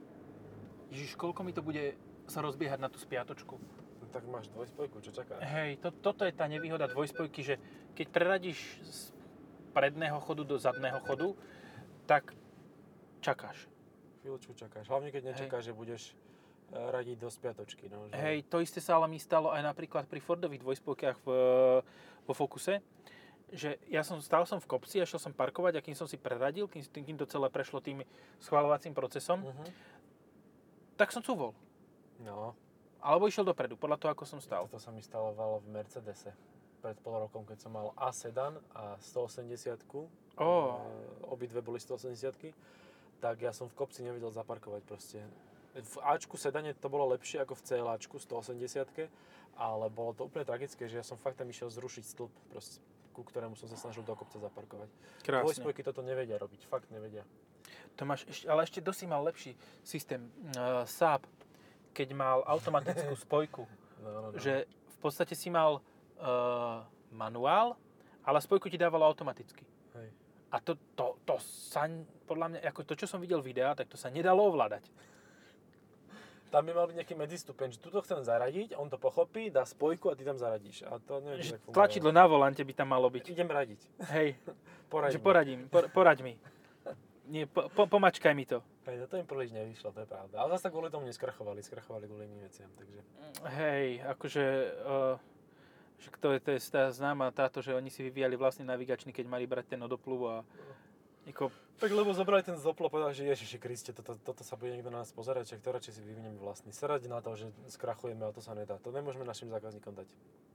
Ježiš, 0.90 1.16
koľko 1.16 1.46
mi 1.46 1.54
to 1.54 1.62
bude 1.62 1.94
sa 2.26 2.42
rozbiehať 2.42 2.82
na 2.82 2.90
tú 2.90 2.98
spiatočku. 2.98 3.56
No, 4.02 4.06
tak 4.10 4.26
máš 4.26 4.50
dvojspojku, 4.54 5.00
čo 5.06 5.14
čakáš? 5.14 5.42
Hej, 5.46 5.80
to, 5.80 5.94
toto 5.94 6.26
je 6.26 6.34
tá 6.34 6.50
nevýhoda 6.50 6.90
dvojspojky, 6.90 7.42
že 7.46 7.56
keď 7.94 8.08
preradíš 8.10 8.60
z 8.86 9.00
predného 9.72 10.18
chodu 10.20 10.44
do 10.44 10.58
zadného 10.58 11.00
chodu, 11.06 11.38
tak 12.10 12.34
čakáš. 13.22 13.70
Chvíľučku 14.26 14.58
čakáš. 14.58 14.90
Hlavne 14.90 15.14
keď 15.14 15.32
nečakáš, 15.34 15.70
že 15.70 15.74
budeš 15.78 16.18
radiť 16.72 17.18
do 17.18 17.30
spiatočky. 17.30 17.90
No, 17.90 18.08
že... 18.10 18.14
Hej, 18.16 18.46
to 18.48 18.62
isté 18.62 18.80
sa 18.80 18.98
ale 18.98 19.10
mi 19.10 19.18
stalo 19.18 19.50
aj 19.50 19.62
napríklad 19.66 20.06
pri 20.06 20.22
Fordových 20.22 20.62
dvojspojkách 20.62 21.18
v, 21.22 21.28
vo 22.24 22.34
Focuse, 22.34 22.82
že 23.50 23.82
ja 23.90 24.06
som 24.06 24.22
stál 24.22 24.46
som 24.46 24.62
v 24.62 24.70
kopci 24.70 25.02
a 25.02 25.10
šiel 25.10 25.18
som 25.18 25.34
parkovať 25.34 25.82
a 25.82 25.86
kým 25.86 25.98
som 25.98 26.06
si 26.06 26.22
preradil, 26.22 26.70
kým, 26.70 26.86
kým 26.86 27.18
to 27.18 27.26
celé 27.26 27.50
prešlo 27.50 27.82
tým 27.82 28.06
schvalovacím 28.38 28.94
procesom, 28.94 29.42
Mhm. 29.42 29.66
tak 30.96 31.10
som 31.10 31.26
cúvol. 31.26 31.58
No. 32.22 32.54
Alebo 33.00 33.32
išiel 33.32 33.48
dopredu, 33.48 33.80
podľa 33.80 33.96
toho, 33.96 34.12
ako 34.12 34.28
som 34.28 34.40
stal. 34.44 34.68
Toto 34.68 34.84
sa 34.84 34.92
mi 34.92 35.00
stalovalo 35.00 35.64
v 35.64 35.72
Mercedese 35.72 36.36
pred 36.84 37.00
pol 37.00 37.16
rokom, 37.16 37.48
keď 37.48 37.58
som 37.64 37.72
mal 37.72 37.96
A 37.96 38.12
sedan 38.12 38.60
a 38.76 39.00
180 39.00 39.80
Ó. 40.40 40.80
obidve 41.32 41.64
boli 41.64 41.80
180 41.80 42.52
tak 43.20 43.44
ja 43.44 43.52
som 43.52 43.68
v 43.68 43.76
kopci 43.76 44.00
nevedel 44.00 44.32
zaparkovať 44.32 44.82
proste. 44.88 45.20
V 45.78 45.96
Ačku 46.02 46.36
sedane 46.36 46.74
to 46.74 46.90
bolo 46.90 47.14
lepšie 47.14 47.46
ako 47.46 47.54
v 47.54 47.62
CLAčku 47.62 48.18
180 48.18 49.10
ale 49.60 49.92
bolo 49.92 50.16
to 50.16 50.24
úplne 50.24 50.48
tragické, 50.48 50.88
že 50.88 51.04
ja 51.04 51.06
som 51.06 51.20
fakt 51.20 51.36
tam 51.36 51.52
išiel 51.52 51.68
zrušiť 51.68 52.04
stĺp, 52.16 52.32
proste, 52.48 52.80
ku 53.12 53.28
ktorému 53.28 53.60
som 53.60 53.68
sa 53.68 53.76
snažil 53.76 54.08
do 54.08 54.16
kopca 54.16 54.40
zaparkovať. 54.40 54.88
Krásne. 55.20 55.44
Dvojspojky 55.44 55.84
toto 55.84 56.00
nevedia 56.00 56.40
robiť, 56.40 56.64
fakt 56.64 56.88
nevedia. 56.88 57.28
To 58.00 58.08
máš 58.08 58.24
ale 58.48 58.64
ešte 58.64 58.80
dosť 58.80 59.12
mal 59.12 59.20
lepší 59.28 59.60
systém. 59.84 60.32
Uh, 60.56 60.88
Saab, 60.88 61.28
keď 61.92 62.16
mal 62.16 62.40
automatickú 62.48 63.12
spojku, 63.28 63.68
No, 64.00 64.10
no, 64.12 64.20
no. 64.32 64.40
že 64.40 64.64
v 64.68 64.98
podstate 65.04 65.36
si 65.36 65.52
mal 65.52 65.80
uh, 65.80 66.80
manuál, 67.12 67.76
ale 68.24 68.40
spojku 68.40 68.72
ti 68.72 68.80
dávalo 68.80 69.04
automaticky. 69.04 69.64
Hej. 69.96 70.10
A 70.50 70.58
to, 70.64 70.80
to, 70.96 71.20
to 71.28 71.36
sa, 71.44 71.86
podľa 72.26 72.48
mňa, 72.56 72.60
ako 72.72 72.82
to, 72.88 72.94
čo 72.96 73.06
som 73.06 73.22
videl 73.22 73.44
videa, 73.44 73.76
tak 73.76 73.92
to 73.92 74.00
sa 74.00 74.10
nedalo 74.10 74.50
ovládať. 74.50 74.88
Tam 76.50 76.66
by 76.66 76.74
mal 76.74 76.90
byť 76.90 76.98
nejaký 76.98 77.16
medzistupeň, 77.16 77.78
že 77.78 77.80
tuto 77.80 78.02
chcem 78.02 78.26
zaradiť, 78.26 78.74
on 78.74 78.90
to 78.90 78.98
pochopí, 78.98 79.54
dá 79.54 79.66
spojku 79.70 80.10
a 80.10 80.18
ty 80.18 80.26
tam 80.26 80.34
zaradíš. 80.38 80.82
A 80.90 80.98
to 80.98 81.22
neviem, 81.22 81.46
Že 81.46 81.62
tlačidlo 81.70 82.10
na 82.10 82.26
volante 82.26 82.66
by 82.66 82.74
tam 82.74 82.90
malo 82.90 83.06
byť. 83.10 83.30
Idem 83.30 83.50
radiť. 83.50 83.82
Hej, 84.10 84.34
Poraď 84.94 85.12
že 85.14 85.20
mi. 85.22 85.24
poradím, 85.24 85.60
por, 85.70 85.86
poraď 85.94 86.26
mi. 86.26 86.34
Nie, 87.30 87.46
po, 87.46 87.70
po, 87.70 87.86
pomačkaj 87.86 88.34
mi 88.34 88.50
to. 88.50 88.66
Hej, 88.90 89.06
to 89.06 89.22
im 89.22 89.30
príliš 89.30 89.54
nevyšlo, 89.54 89.94
to 89.94 90.02
je 90.02 90.10
pravda. 90.10 90.42
Ale 90.42 90.50
zase 90.58 90.74
kvôli 90.74 90.90
tomu 90.90 91.06
neskrachovali, 91.06 91.62
skrachovali 91.62 92.10
kvôli 92.10 92.26
iným 92.26 92.42
veciam, 92.42 92.70
takže... 92.74 93.00
Hej, 93.54 94.02
akože... 94.18 94.46
Uh, 94.82 95.22
že 96.00 96.10
to 96.18 96.34
je, 96.34 96.40
to 96.42 96.50
je 96.58 96.60
tá 96.74 96.90
známa 96.90 97.30
táto, 97.30 97.62
že 97.62 97.76
oni 97.76 97.94
si 97.94 98.02
vyvíjali 98.02 98.34
vlastný 98.34 98.66
navigačný, 98.66 99.14
keď 99.14 99.30
mali 99.30 99.46
brať 99.46 99.78
ten 99.78 99.82
odopluv 99.86 100.20
a... 100.26 100.36
Ako, 101.30 101.54
Tak 101.80 101.96
lebo 101.96 102.12
zobrali 102.12 102.44
ten 102.44 102.60
zoplo 102.60 102.90
a 102.90 102.92
povedali, 102.92 103.16
že 103.16 103.30
Ježiši 103.30 103.58
Kriste, 103.62 103.92
toto, 103.96 104.20
toto 104.20 104.44
sa 104.44 104.60
bude 104.60 104.76
niekto 104.76 104.92
na 104.92 105.06
nás 105.06 105.14
pozerať, 105.16 105.56
čak 105.56 105.64
to 105.64 105.72
radšej 105.72 105.96
si 105.96 106.02
vyvinieme 106.04 106.36
vlastný. 106.36 106.76
Serať 106.76 107.08
na 107.08 107.24
to, 107.24 107.38
že 107.40 107.48
skrachujeme 107.72 108.28
a 108.28 108.36
to 108.36 108.44
sa 108.44 108.52
nedá. 108.52 108.76
To 108.84 108.92
nemôžeme 108.92 109.24
našim 109.24 109.48
zákazníkom 109.48 109.96
dať. 109.96 110.08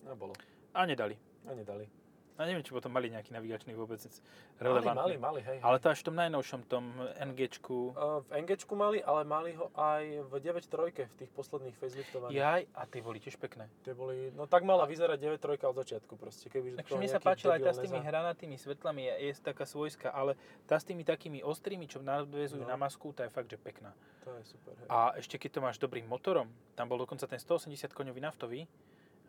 A 0.04 0.12
bolo. 0.12 0.36
a 0.76 0.84
nedali. 0.84 1.16
A 1.48 1.56
nedali. 1.56 2.03
A 2.34 2.44
neviem, 2.44 2.60
či 2.60 2.74
potom 2.74 2.90
mali 2.90 3.06
nejaký 3.08 3.30
navigačný 3.30 3.72
vôbec 3.72 4.02
Mali, 4.02 4.58
relevantný. 4.58 5.14
mali, 5.14 5.14
mali, 5.18 5.40
hej. 5.40 5.58
Ale 5.62 5.78
to 5.78 5.86
až 5.86 6.02
v 6.02 6.06
tom 6.10 6.16
najnovšom, 6.18 6.60
tom 6.66 6.84
NGčku. 7.14 7.94
Uh, 7.94 8.26
v 8.26 8.42
NGčku 8.42 8.74
mali, 8.74 8.98
ale 8.98 9.22
mali 9.22 9.54
ho 9.54 9.70
aj 9.72 10.02
v 10.26 10.32
9.3, 10.42 11.06
v 11.06 11.14
tých 11.14 11.30
posledných 11.30 11.78
faceliftovaných. 11.78 12.34
Jaj, 12.34 12.60
a 12.74 12.80
tie 12.84 13.00
boli 13.00 13.22
tiež 13.22 13.38
pekné. 13.38 13.70
Tie 13.82 13.94
boli, 13.94 14.34
no 14.34 14.50
tak 14.50 14.66
mala 14.66 14.82
vyzerať 14.82 15.14
9.3 15.38 15.62
od 15.62 15.78
začiatku 15.78 16.18
proste. 16.18 16.50
Keby, 16.50 16.74
Takže 16.82 16.98
mne 16.98 17.06
sa 17.06 17.22
páčila 17.22 17.54
aj 17.54 17.62
tá 17.62 17.72
s 17.72 17.78
tými 17.78 18.02
hranatými 18.02 18.56
svetlami, 18.58 19.06
je, 19.06 19.14
je 19.30 19.32
taká 19.38 19.62
svojská, 19.62 20.10
ale 20.10 20.34
tá 20.66 20.74
s 20.74 20.82
tými 20.82 21.06
takými 21.06 21.38
ostrými, 21.38 21.86
čo 21.86 22.02
nadvezujú 22.02 22.66
No. 22.66 22.70
na 22.70 22.74
masku, 22.74 23.14
tá 23.14 23.22
je 23.22 23.30
fakt, 23.30 23.46
že 23.46 23.56
pekná. 23.56 23.94
To 24.24 24.34
je 24.34 24.44
super, 24.50 24.74
hej. 24.74 24.86
A 24.90 25.14
ešte 25.14 25.38
keď 25.38 25.50
to 25.54 25.60
máš 25.62 25.76
dobrým 25.78 26.02
motorom, 26.04 26.50
tam 26.74 26.90
bol 26.90 26.98
dokonca 26.98 27.30
ten 27.30 27.38
180 27.38 27.94
koňový 27.94 28.18
naftový, 28.18 28.66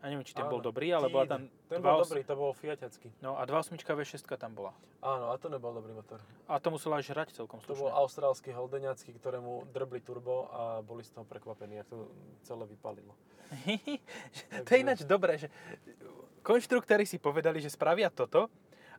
a 0.00 0.12
neviem, 0.12 0.24
či 0.28 0.36
ten 0.36 0.44
bol 0.44 0.60
Áno. 0.60 0.68
dobrý, 0.68 0.92
ale 0.92 1.08
bola 1.08 1.24
tam 1.24 1.48
Ten 1.66 1.80
2.8 1.80 1.88
bol 1.88 1.98
dobrý, 2.04 2.20
to 2.22 2.34
bol 2.36 2.50
Fiaťacký. 2.52 3.08
No 3.24 3.40
a 3.40 3.48
2.8 3.48 3.80
V6 3.80 4.22
tam 4.36 4.52
bola. 4.52 4.76
Áno, 5.00 5.32
a 5.32 5.34
to 5.40 5.48
nebol 5.48 5.72
dobrý 5.72 5.96
motor. 5.96 6.20
A 6.46 6.60
to 6.60 6.68
musela 6.68 7.00
aj 7.00 7.08
žrať 7.08 7.28
celkom 7.32 7.58
To 7.64 7.72
bol 7.72 7.88
slušne. 7.88 8.00
austrálsky 8.04 8.50
holdeňacký, 8.52 9.10
ktorému 9.16 9.72
drbli 9.72 10.04
turbo 10.04 10.52
a 10.52 10.84
boli 10.84 11.00
z 11.00 11.16
toho 11.16 11.24
prekvapení, 11.24 11.80
ako 11.80 11.92
to 11.92 12.04
celé 12.44 12.64
vypalilo. 12.68 13.16
to 14.66 14.70
je 14.74 14.78
ináč 14.82 15.06
dobré, 15.06 15.38
že 15.40 15.48
konštruktári 16.42 17.06
si 17.08 17.16
povedali, 17.16 17.62
že 17.62 17.70
spravia 17.72 18.10
toto 18.10 18.50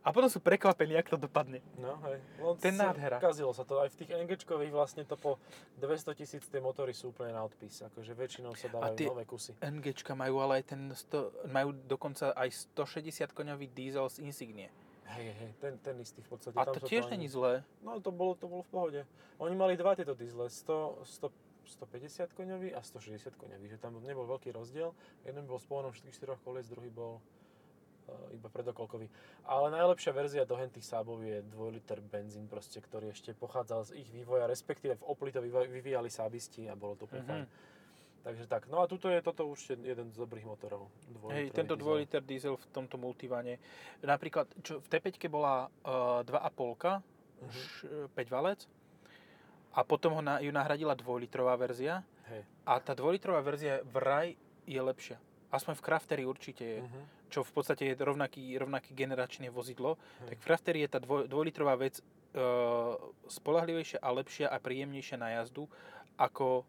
a 0.08 0.16
potom 0.16 0.32
sú 0.32 0.40
prekvapení, 0.40 0.96
ako 0.96 1.20
to 1.20 1.28
dopadne. 1.28 1.60
No, 1.76 2.00
hej. 2.08 2.24
No, 2.40 2.56
Ten 2.56 2.80
nádhera. 2.80 3.20
Kazilo 3.20 3.52
sa 3.52 3.68
to. 3.68 3.84
Aj 3.84 3.92
v 3.92 3.98
tých 4.00 4.16
NGčkových 4.16 4.72
vlastne 4.72 5.04
to 5.04 5.20
po 5.20 5.36
200 5.84 6.16
tisíc 6.16 6.48
tie 6.48 6.64
motory 6.64 6.96
sú 6.96 7.12
úplne 7.12 7.36
na 7.36 7.44
odpis. 7.44 7.84
Akože 7.84 8.16
väčšinou 8.16 8.56
sa 8.56 8.72
dávajú 8.72 8.96
tie- 8.96 9.12
nové 9.12 9.28
kusy. 9.28 9.52
NGčka 9.60 10.16
majú 10.16 10.40
ale 10.40 10.64
aj 10.64 10.72
ten, 10.72 10.82
100, 10.88 11.52
majú 11.52 11.76
dokonca 11.76 12.32
aj 12.32 12.72
160 12.72 13.36
koňový 13.36 13.68
diesel 13.68 14.08
z 14.08 14.24
Insignie. 14.24 14.72
Hej, 15.08 15.28
hej, 15.36 15.52
ten, 15.60 15.74
ten 15.80 15.96
istý 16.00 16.24
v 16.24 16.30
podstate. 16.32 16.56
A 16.56 16.64
Tam 16.64 16.76
to 16.76 16.88
tiež 16.88 17.12
není 17.12 17.28
zlé. 17.28 17.64
No 17.84 18.00
to 18.00 18.12
bolo, 18.12 18.36
to 18.36 18.48
bolo 18.48 18.64
v 18.64 18.72
pohode. 18.72 19.02
Oni 19.40 19.56
mali 19.56 19.76
dva 19.76 19.92
tieto 19.92 20.16
diesle, 20.16 20.48
100, 20.48 21.04
100, 21.04 21.32
150 21.68 22.32
koňový 22.32 22.72
a 22.72 22.80
160 22.80 23.36
koňový, 23.36 23.68
že 23.68 23.80
tam 23.80 24.00
nebol 24.04 24.24
veľký 24.26 24.56
rozdiel. 24.56 24.96
Jeden 25.28 25.44
bol 25.48 25.60
s 25.60 25.68
pohonom 25.68 25.92
všetkých 25.92 26.16
štyroch 26.16 26.40
kolies, 26.44 26.72
druhý 26.72 26.88
bol 26.88 27.20
iba 28.30 28.48
predokolkový. 28.48 29.08
Ale 29.44 29.68
najlepšia 29.70 30.12
verzia 30.12 30.44
do 30.44 30.54
hentých 30.54 30.84
sábov 30.84 31.20
je 31.20 31.42
2 31.42 31.52
liter 31.72 32.00
benzín 32.00 32.46
proste, 32.46 32.78
ktorý 32.78 33.10
ešte 33.10 33.34
pochádzal 33.34 33.82
z 33.86 33.92
ich 33.98 34.10
vývoja, 34.10 34.46
respektíve 34.46 34.96
v 34.96 35.06
Opli 35.06 35.30
to 35.30 35.40
vyvíjali 35.42 36.08
sábisti 36.08 36.66
a 36.66 36.74
bolo 36.74 36.94
to 36.94 37.06
úplne 37.06 37.22
Mhm. 37.22 37.30
fajn. 37.30 37.46
Takže 38.20 38.44
tak, 38.46 38.68
no 38.68 38.80
a 38.80 38.86
tuto 38.86 39.08
je 39.08 39.22
toto 39.22 39.46
určite 39.46 39.80
jeden 39.82 40.08
z 40.10 40.18
dobrých 40.18 40.44
motorov. 40.44 40.92
Hej, 41.30 41.48
tento 41.50 41.74
diesel. 41.74 41.88
2 41.90 42.02
liter 42.02 42.22
diesel 42.22 42.56
v 42.56 42.66
tomto 42.68 42.96
multivane. 42.96 43.56
Napríklad, 44.02 44.52
čo 44.60 44.78
v 44.78 44.86
T5 44.86 45.08
bola 45.28 45.72
uh, 45.82 46.22
2,5, 46.22 47.00
Mhm. 47.38 47.50
š- 47.50 47.88
5 48.10 48.28
valec. 48.28 48.60
A 49.72 49.84
potom 49.84 50.12
ho 50.12 50.20
na, 50.20 50.40
ju 50.40 50.50
nahradila 50.50 50.92
2-litrová 50.92 51.54
verzia. 51.56 52.02
Hej. 52.26 52.42
A 52.66 52.80
tá 52.80 52.92
2-litrová 52.92 53.40
verzia 53.40 53.80
vraj 53.86 54.34
je 54.66 54.82
lepšia. 54.82 55.18
Aspoň 55.48 55.74
v 55.74 55.84
Crafteri 55.84 56.24
určite 56.26 56.64
je. 56.66 56.80
Mhm. 56.82 57.02
Čo 57.28 57.44
v 57.44 57.52
podstate 57.52 57.92
je 57.92 57.94
rovnaký, 58.00 58.56
rovnaký 58.56 58.96
generačné 58.96 59.52
vozidlo. 59.52 60.00
Hej. 60.24 60.28
Tak 60.32 60.38
v 60.40 60.46
Crafteri 60.48 60.80
je 60.86 60.90
tá 60.90 61.00
2-litrová 61.04 61.76
vec 61.76 62.00
uh, 62.00 62.96
spolahlivejšia 63.28 64.00
a 64.00 64.10
lepšia 64.16 64.48
a 64.48 64.58
príjemnejšia 64.64 65.18
na 65.20 65.42
jazdu 65.42 65.68
ako 66.16 66.64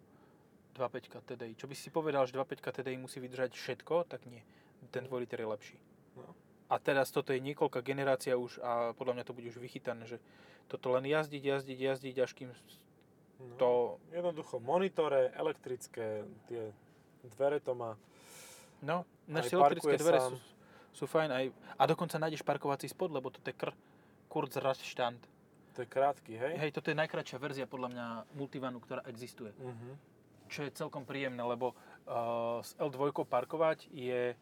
2.5 0.75 1.23
TDI. 1.25 1.55
Čo 1.55 1.67
by 1.71 1.75
si 1.75 1.89
povedal, 1.91 2.27
že 2.27 2.35
2.5 2.35 2.83
TDI 2.83 2.99
musí 2.99 3.23
vydržať 3.23 3.55
všetko, 3.55 4.11
tak 4.11 4.27
nie. 4.27 4.43
Ten 4.91 5.07
2 5.07 5.23
liter 5.23 5.39
je 5.39 5.49
lepší. 5.49 5.79
No. 6.19 6.35
A 6.69 6.77
teraz 6.83 7.15
toto 7.15 7.33
je 7.33 7.41
niekoľká 7.41 7.81
generácia 7.81 8.37
už 8.37 8.61
a 8.61 8.93
podľa 8.93 9.19
mňa 9.19 9.25
to 9.25 9.37
bude 9.37 9.49
už 9.49 9.59
vychytané, 9.63 10.05
že 10.05 10.21
toto 10.69 10.93
len 10.93 11.07
jazdiť, 11.09 11.41
jazdiť, 11.41 11.79
jazdiť, 11.81 12.17
až 12.21 12.31
kým 12.37 12.53
No. 13.39 13.55
to... 13.57 13.71
Jednoducho 14.11 14.59
monitore, 14.59 15.31
elektrické, 15.39 16.27
tie 16.51 16.75
dvere 17.39 17.63
to 17.63 17.75
má. 17.75 17.95
No, 18.81 19.03
naše 19.27 19.55
elektrické 19.55 19.99
dvere 19.99 20.21
sám. 20.23 20.31
sú, 20.31 20.37
sú 20.95 21.05
fajn 21.07 21.31
aj... 21.31 21.45
A 21.77 21.83
dokonca 21.87 22.17
nájdeš 22.17 22.43
parkovací 22.43 22.87
spod, 22.87 23.11
lebo 23.11 23.31
toto 23.31 23.47
je 23.47 23.57
kr... 23.57 23.75
Kurzradstand. 24.29 25.19
To 25.75 25.83
je 25.83 25.89
krátky, 25.89 26.33
hej? 26.37 26.55
Hej, 26.59 26.71
toto 26.75 26.91
je 26.91 26.97
najkračšia 26.99 27.39
verzia 27.39 27.67
podľa 27.67 27.89
mňa 27.95 28.07
multivanu, 28.35 28.79
ktorá 28.79 29.03
existuje. 29.07 29.55
Mhm. 29.57 30.19
Čo 30.49 30.65
je 30.65 30.71
celkom 30.73 31.05
príjemné, 31.05 31.45
lebo 31.45 31.77
uh, 32.09 32.65
s 32.65 32.73
L2 32.81 33.13
parkovať 33.29 33.93
je... 33.93 34.33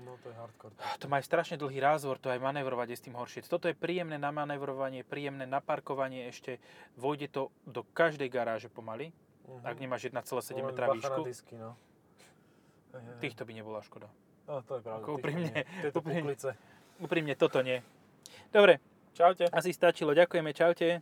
No 0.00 0.16
to 0.24 0.32
je 0.32 0.36
hardcore. 0.38 0.72
To 0.96 1.06
má 1.12 1.20
aj 1.20 1.28
strašne 1.28 1.56
dlhý 1.60 1.76
rázvor, 1.76 2.16
to 2.16 2.32
aj 2.32 2.40
manevrovať 2.40 2.88
je 2.88 2.96
s 2.96 3.04
tým 3.04 3.18
horšie. 3.18 3.44
Toto 3.44 3.68
je 3.68 3.76
príjemné 3.76 4.16
na 4.16 4.32
manevrovanie, 4.32 5.04
príjemné 5.04 5.44
na 5.44 5.60
parkovanie, 5.60 6.30
ešte 6.32 6.56
vojde 6.96 7.28
to 7.28 7.52
do 7.68 7.84
každej 7.92 8.32
garáže 8.32 8.72
pomaly, 8.72 9.12
Mhm. 9.50 9.66
ak 9.66 9.76
nemáš 9.76 10.02
1,7 10.08 10.62
Len 10.62 10.70
metra 10.70 10.86
výšku. 10.88 11.20
disky, 11.26 11.58
no. 11.58 11.74
Hej. 12.90 13.20
Týchto 13.22 13.42
by 13.46 13.52
nebola 13.54 13.80
škoda. 13.82 14.08
No, 14.50 14.62
to 14.66 14.78
je 14.78 14.82
pravda. 14.82 15.04
Ako 15.06 15.10
úprimne, 15.18 15.50
úprimne. 15.94 16.34
Úprimne, 17.00 17.34
toto 17.38 17.62
nie. 17.62 17.80
Dobre, 18.50 18.82
Čaute. 19.14 19.46
asi 19.50 19.70
stačilo. 19.70 20.10
Ďakujeme, 20.12 20.50
čaute. 20.52 21.00